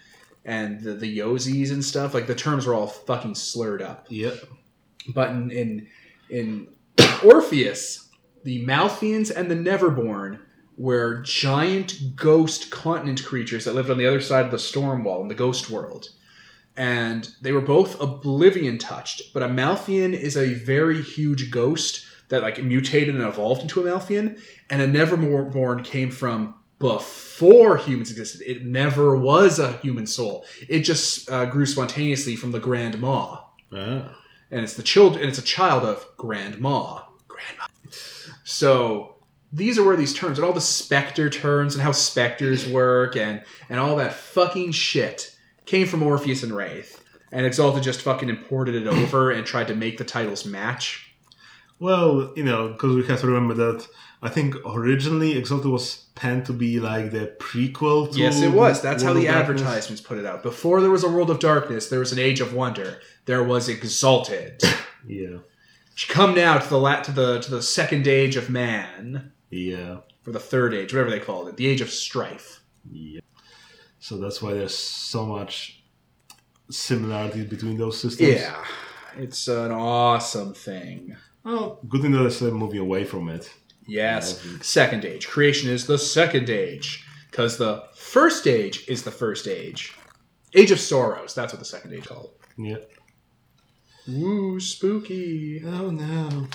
[0.45, 2.13] and the, the Yozis and stuff.
[2.13, 4.07] Like the terms were all fucking slurred up.
[4.09, 4.35] yeah,
[5.07, 5.87] But in in,
[6.29, 6.67] in
[7.23, 8.09] Orpheus,
[8.43, 10.39] the Malfeans and the Neverborn
[10.77, 15.21] were giant ghost continent creatures that lived on the other side of the storm wall
[15.21, 16.09] in the ghost world.
[16.77, 22.43] And they were both oblivion touched, but a Malfean is a very huge ghost that
[22.43, 28.41] like mutated and evolved into a Malfean, and a Neverborn came from before humans existed.
[28.49, 30.45] It never was a human soul.
[30.67, 34.15] It just uh, grew spontaneously from the Grand Maw ah,
[34.51, 37.65] and it's the child and it's a child of grandma grandma
[38.43, 39.15] so
[39.51, 43.43] these are where these terms and all the specter terms and how specters work and
[43.69, 48.75] and all that fucking shit came from orpheus and wraith and exalted just fucking imported
[48.75, 51.08] it over and tried to make the titles match
[51.79, 53.87] Well, you know, because we have to remember that
[54.21, 58.81] I think originally Exalted was penned to be like the prequel to yes it was
[58.81, 61.99] that's how the advertisements put it out before there was a world of darkness there
[61.99, 64.61] was an age of wonder there was exalted
[65.07, 65.37] Yeah.
[66.09, 69.99] come now to the la- to the to the second age of man, Yeah.
[70.27, 72.61] or the third age, whatever they called it, the age of strife.
[72.91, 73.21] Yeah.
[73.99, 75.81] So that's why there's so much
[76.69, 78.29] similarities between those systems.
[78.41, 78.63] Yeah,
[79.17, 81.15] it's an awesome thing.
[81.43, 83.51] Well, good thing that they're moving away from it.
[83.87, 84.57] Yes, Yeah.
[84.61, 85.27] second age.
[85.27, 89.95] Creation is the second age because the first age is the first age.
[90.53, 91.33] Age of Sorrows.
[91.33, 92.31] That's what the second age called.
[92.57, 92.77] Yeah.
[94.09, 95.63] Ooh, spooky.
[95.65, 96.47] Oh no.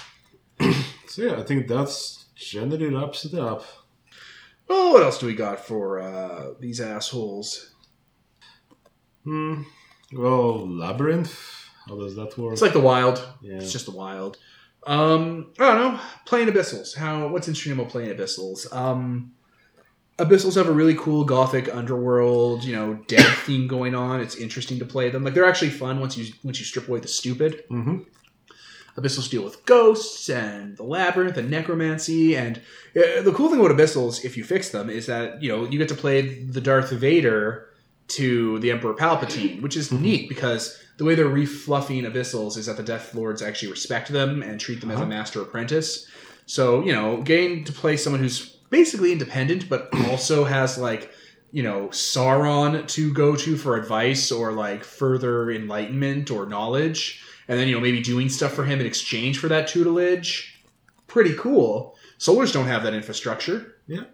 [1.07, 3.65] so yeah, I think that's generally wraps it up.
[4.69, 7.73] Oh, what else do we got for uh, these assholes?
[9.25, 9.63] Hmm.
[10.13, 11.39] Well, labyrinth.
[11.89, 12.53] How does that work?
[12.53, 13.27] It's like the wild.
[13.43, 13.57] yeah.
[13.57, 14.39] It's just the wild.
[14.87, 16.01] Um, I don't know.
[16.27, 16.95] Playing abyssals.
[16.97, 17.29] How?
[17.29, 18.73] What's interesting about playing abyssals?
[18.75, 19.33] Um,
[20.19, 24.21] abyssals have a really cool gothic underworld, you know, dead theme going on.
[24.21, 25.25] It's interesting to play them.
[25.25, 27.65] Like they're actually fun once you once you strip away the stupid.
[27.69, 27.99] hmm
[28.97, 32.37] Abyssals deal with ghosts and the labyrinth and necromancy.
[32.37, 32.59] And
[32.97, 35.79] uh, the cool thing about abyssals, if you fix them, is that you know you
[35.79, 37.71] get to play the Darth Vader
[38.07, 40.01] to the Emperor Palpatine, which is Mhm.
[40.01, 44.43] neat because the way they're refluffing abyssals is that the Death Lords actually respect them
[44.43, 45.09] and treat them as a Uh-huh.
[45.09, 46.07] master apprentice.
[46.47, 48.41] So you know, getting to play someone who's
[48.71, 51.11] basically independent, but also has like
[51.53, 57.59] you know Sauron to go to for advice or like further enlightenment or knowledge, and
[57.59, 60.63] then you know maybe doing stuff for him in exchange for that tutelage.
[61.07, 61.97] Pretty cool.
[62.19, 63.77] Solars don't have that infrastructure.
[63.87, 64.05] Yeah.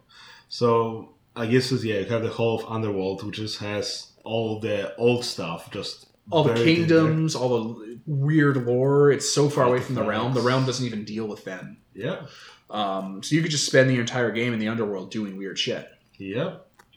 [0.49, 4.95] So I guess yeah, you have the whole of Underworld, which just has all the
[4.97, 6.99] old stuff, just All the buried in there.
[6.99, 9.11] kingdoms, all the weird lore.
[9.11, 10.35] It's so far away from the realm.
[10.35, 11.79] The realm doesn't even deal with them.
[11.95, 12.27] Yeah,
[12.71, 15.89] Um, so you could just spend the entire game in the underworld doing weird shit.
[16.19, 16.57] yeah.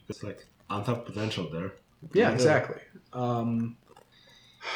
[0.10, 1.74] It's like untapped potential there.
[2.14, 2.82] Yeah, exactly.
[3.14, 3.78] Um,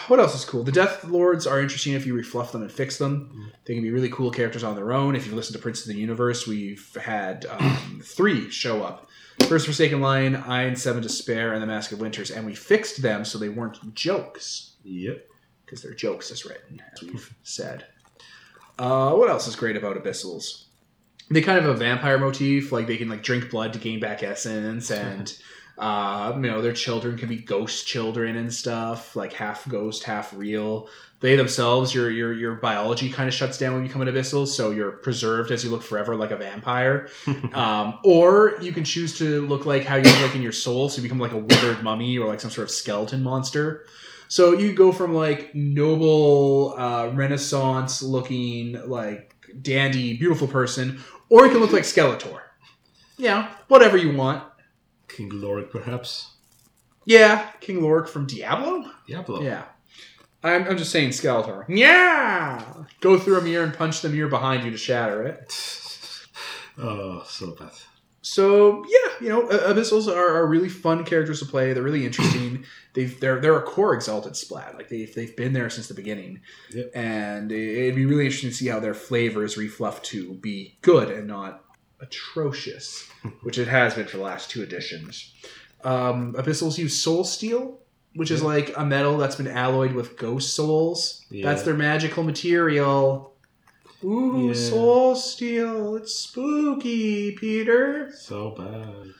[0.08, 0.64] what else is cool?
[0.64, 3.52] The Death Lords are interesting if you refluff them and fix them.
[3.66, 5.16] They can be really cool characters on their own.
[5.16, 9.07] If you listen to Prince of the Universe, we've had um, three show up.
[9.46, 13.02] First Forsaken Lion, Eye and Seven Despair, and the Mask of Winters, and we fixed
[13.02, 14.74] them so they weren't jokes.
[14.84, 15.28] Yep.
[15.66, 17.86] because they're jokes as written, as we've said.
[18.80, 20.66] Uh, what else is great about abyssals?
[21.30, 24.00] They kind of have a vampire motif, like they can like drink blood to gain
[24.00, 25.36] back essence, and
[25.78, 30.34] uh, you know their children can be ghost children and stuff, like half ghost, half
[30.34, 30.88] real.
[31.20, 34.48] They themselves, your your your biology kind of shuts down when you become an abyssal,
[34.48, 37.10] so you're preserved as you look forever like a vampire.
[37.54, 40.98] um, or you can choose to look like how you look in your soul, so
[40.98, 43.86] you become like a withered mummy or like some sort of skeleton monster.
[44.28, 51.00] So you go from like noble, uh, Renaissance looking, like dandy, beautiful person,
[51.30, 52.42] or you can look like Skeletor.
[53.18, 54.44] Yeah, whatever you want.
[55.08, 56.36] King Leoric, perhaps.
[57.06, 58.92] Yeah, King Leoric from Diablo.
[59.08, 59.42] Diablo.
[59.42, 59.64] Yeah,
[60.44, 61.66] I'm, I'm just saying Skeletor.
[61.68, 62.64] Yeah,
[63.02, 65.54] go through a mirror and punch the mirror behind you to shatter it.
[66.80, 67.72] Oh, so bad.
[68.22, 71.74] So yeah, you know, Abyssals are, are really fun characters to play.
[71.74, 72.66] They're really interesting.
[72.94, 74.76] They've they're they're a core exalted splat.
[74.76, 76.92] Like they've they've been there since the beginning, Yep.
[76.94, 81.10] and it'd be really interesting to see how their flavor is refluffed to be good
[81.10, 81.64] and not
[82.00, 83.10] atrocious,
[83.42, 85.34] which it has been for the last two editions.
[85.84, 87.80] Um, Abyssals use Soul Steel,
[88.18, 91.26] which is like a metal that's been alloyed with ghost souls.
[91.30, 91.46] Yeah.
[91.46, 93.34] That's their magical material.
[94.04, 94.54] Ooh, Yeah.
[94.54, 95.96] Soul Steel!
[95.96, 98.12] It's spooky, Peter.
[98.14, 99.14] So bad.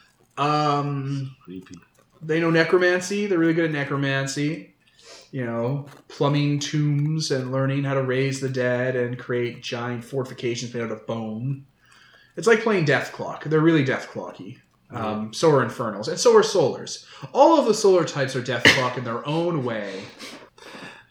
[0.44, 1.76] Um, Creepy.
[2.22, 3.26] they know necromancy.
[3.26, 4.76] They're really good at necromancy.
[5.32, 10.74] You know, plumbing tombs and learning how to raise the dead and create giant fortifications
[10.74, 11.66] made out of bone.
[12.38, 13.44] It's like playing Dethklok.
[13.46, 14.60] They're really Dethklocky.
[14.90, 17.06] Um, so are Infernals, and so are Solars.
[17.34, 20.04] All of the Solar types are Dethklok in their own way.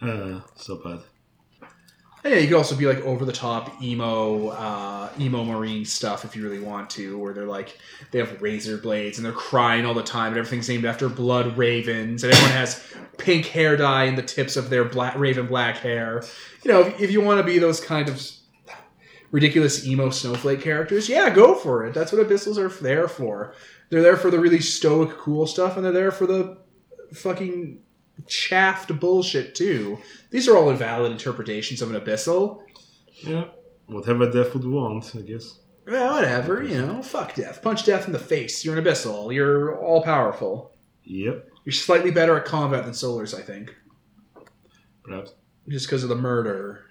[0.00, 1.00] Uh, so bad.
[2.24, 6.24] And yeah, you could also be like over the top emo, uh, emo marine stuff
[6.24, 7.78] if you really want to, where they're like
[8.10, 11.56] they have razor blades and they're crying all the time, and everything's named after blood
[11.56, 12.82] ravens, and everyone has
[13.18, 16.24] pink hair dye in the tips of their black raven black hair.
[16.64, 18.20] You know, if, if you want to be those kind of
[19.30, 21.94] ridiculous emo snowflake characters, yeah, go for it.
[21.94, 23.54] That's what abyssals are there for.
[23.90, 26.58] They're there for the really stoic, cool stuff, and they're there for the
[27.12, 27.80] fucking
[28.26, 29.98] chaffed bullshit too.
[30.30, 32.62] These are all invalid interpretations of an abyssal.
[33.20, 33.44] Yeah.
[33.86, 35.60] Whatever death would want, I guess.
[35.86, 37.62] Well, whatever, you know, fuck death.
[37.62, 38.64] Punch death in the face.
[38.64, 39.32] You're an abyssal.
[39.32, 40.72] You're all powerful.
[41.04, 41.48] Yep.
[41.64, 43.74] You're slightly better at combat than Solars, I think.
[45.04, 45.34] Perhaps.
[45.68, 46.86] Just because of the murder.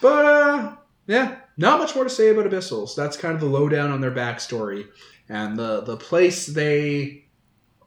[0.00, 0.76] But, uh,
[1.08, 2.94] yeah, not much more to say about abyssals.
[2.94, 4.86] That's kind of the lowdown on their backstory
[5.28, 7.24] and the, the place they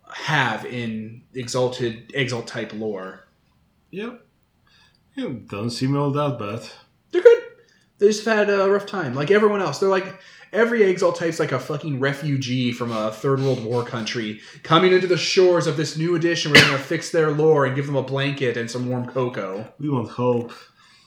[0.09, 3.27] have in exalted, exalt type lore.
[3.91, 4.25] Yep.
[5.15, 6.67] Yeah, doesn't seem all that bad.
[7.11, 7.43] They're good.
[7.99, 9.77] They just had a rough time, like everyone else.
[9.77, 10.19] They're like
[10.51, 15.05] every Exalt type's like a fucking refugee from a third world war country coming into
[15.07, 16.51] the shores of this new edition.
[16.51, 19.71] We're gonna fix their lore and give them a blanket and some warm cocoa.
[19.79, 20.51] We want hope.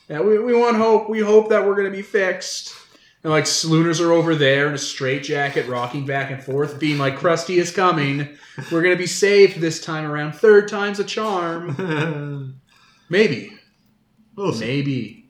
[0.08, 1.08] Yeah, we, we want hope.
[1.08, 2.74] We hope that we're gonna be fixed.
[3.22, 7.16] And like Slooners are over there in a straitjacket, rocking back and forth, being like,
[7.18, 8.36] "Krusty is coming.
[8.70, 10.32] We're gonna be saved this time around.
[10.34, 12.60] Third time's a charm.
[13.08, 13.52] Maybe,
[14.36, 15.24] we'll maybe."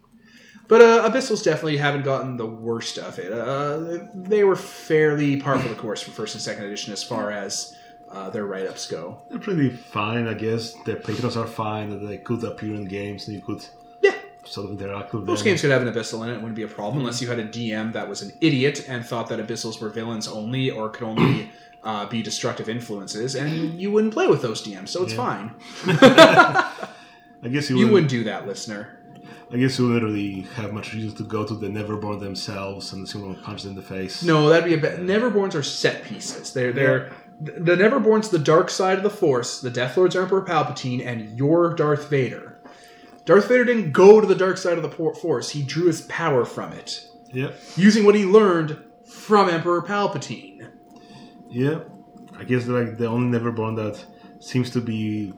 [0.66, 3.31] But uh, Abyssals definitely haven't gotten the worst of it.
[3.31, 7.31] Uh, they were fairly par for the course for first and second edition as far
[7.31, 7.75] as
[8.11, 9.22] uh, their write ups go.
[9.29, 10.72] They're pretty fine, I guess.
[10.85, 13.64] Their patrons are fine, that they could appear in games and you could
[14.45, 16.34] Yeah, sort of interact with most games could have an Abyssal in it.
[16.34, 19.05] It wouldn't be a problem unless you had a DM that was an idiot and
[19.05, 21.51] thought that Abyssals were villains only or could only
[21.82, 25.16] uh, be destructive influences, and you wouldn't play with those DMs, so it's Yeah.
[25.16, 25.55] fine.
[27.42, 28.99] I guess you, You wouldn't, do that, listener.
[29.53, 33.34] I guess you wouldn't have much reason to go to the Neverborn themselves and someone
[33.36, 34.22] punch them in the face.
[34.22, 35.01] No, that'd be a bit.
[35.01, 36.53] Neverborns are set pieces.
[36.53, 39.61] They're they're the Neverborns, the dark side of the Force.
[39.61, 42.53] The Death Lords Emperor Palpatine, and your Darth Vader.
[43.25, 45.51] Darth Vader didn't go to the dark side of the Force.
[45.51, 50.70] He drew his power from it, Yeah, using what he learned from Emperor Palpatine.
[51.49, 51.81] yeah.
[52.37, 54.05] I guess like the only Neverborn that
[54.43, 55.33] seems to be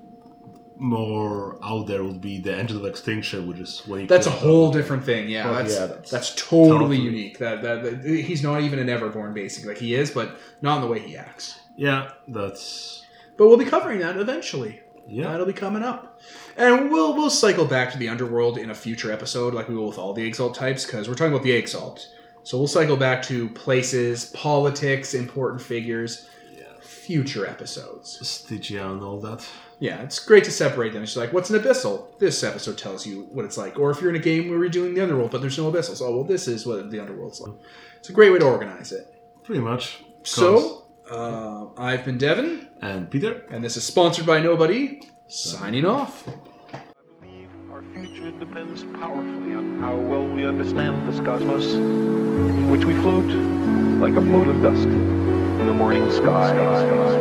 [0.78, 4.30] more out there would be the Angel of Extinction, which is when he That's a
[4.30, 5.28] whole different thing.
[5.28, 7.38] Yeah, that's, yeah, that's that's totally totally- unique.
[7.38, 9.68] That, that that he's not even an Everborn, basically.
[9.70, 11.58] Like he is, but not in the way he acts.
[11.76, 13.04] Yeah, that's
[13.36, 14.80] But we'll be covering that eventually.
[15.08, 15.28] Yeah.
[15.30, 16.20] That'll be coming up,
[16.56, 19.88] and we'll we'll cycle back to the underworld in a future episode, like we will
[19.88, 22.08] with all the exalt types, because we're talking about the exalt.
[22.42, 26.28] So we'll cycle back to places, politics, important figures,
[27.06, 28.18] future episodes.
[28.28, 29.46] Stygia and all that.
[29.78, 31.02] Yeah, it's great to separate them.
[31.02, 32.18] It's like, what's an abyssal?
[32.18, 33.78] This episode tells you what it's like.
[33.78, 36.00] Or if you're in a game where we're doing the underworld, but there's no abyssals,
[36.00, 37.54] oh well, this is what the underworld's like.
[37.98, 39.06] It's a great way to organize it.
[39.44, 40.02] Pretty much.
[40.22, 43.44] So, uh, I've been Devin, And Peter?
[43.50, 45.00] and this is sponsored by Nobody.
[45.28, 46.26] Signing off.
[46.72, 46.80] I
[47.20, 52.94] believe our future depends powerfully on how well we understand this cosmos, in which we
[52.94, 53.24] float
[54.00, 56.52] like a mote of dust in the morning sky.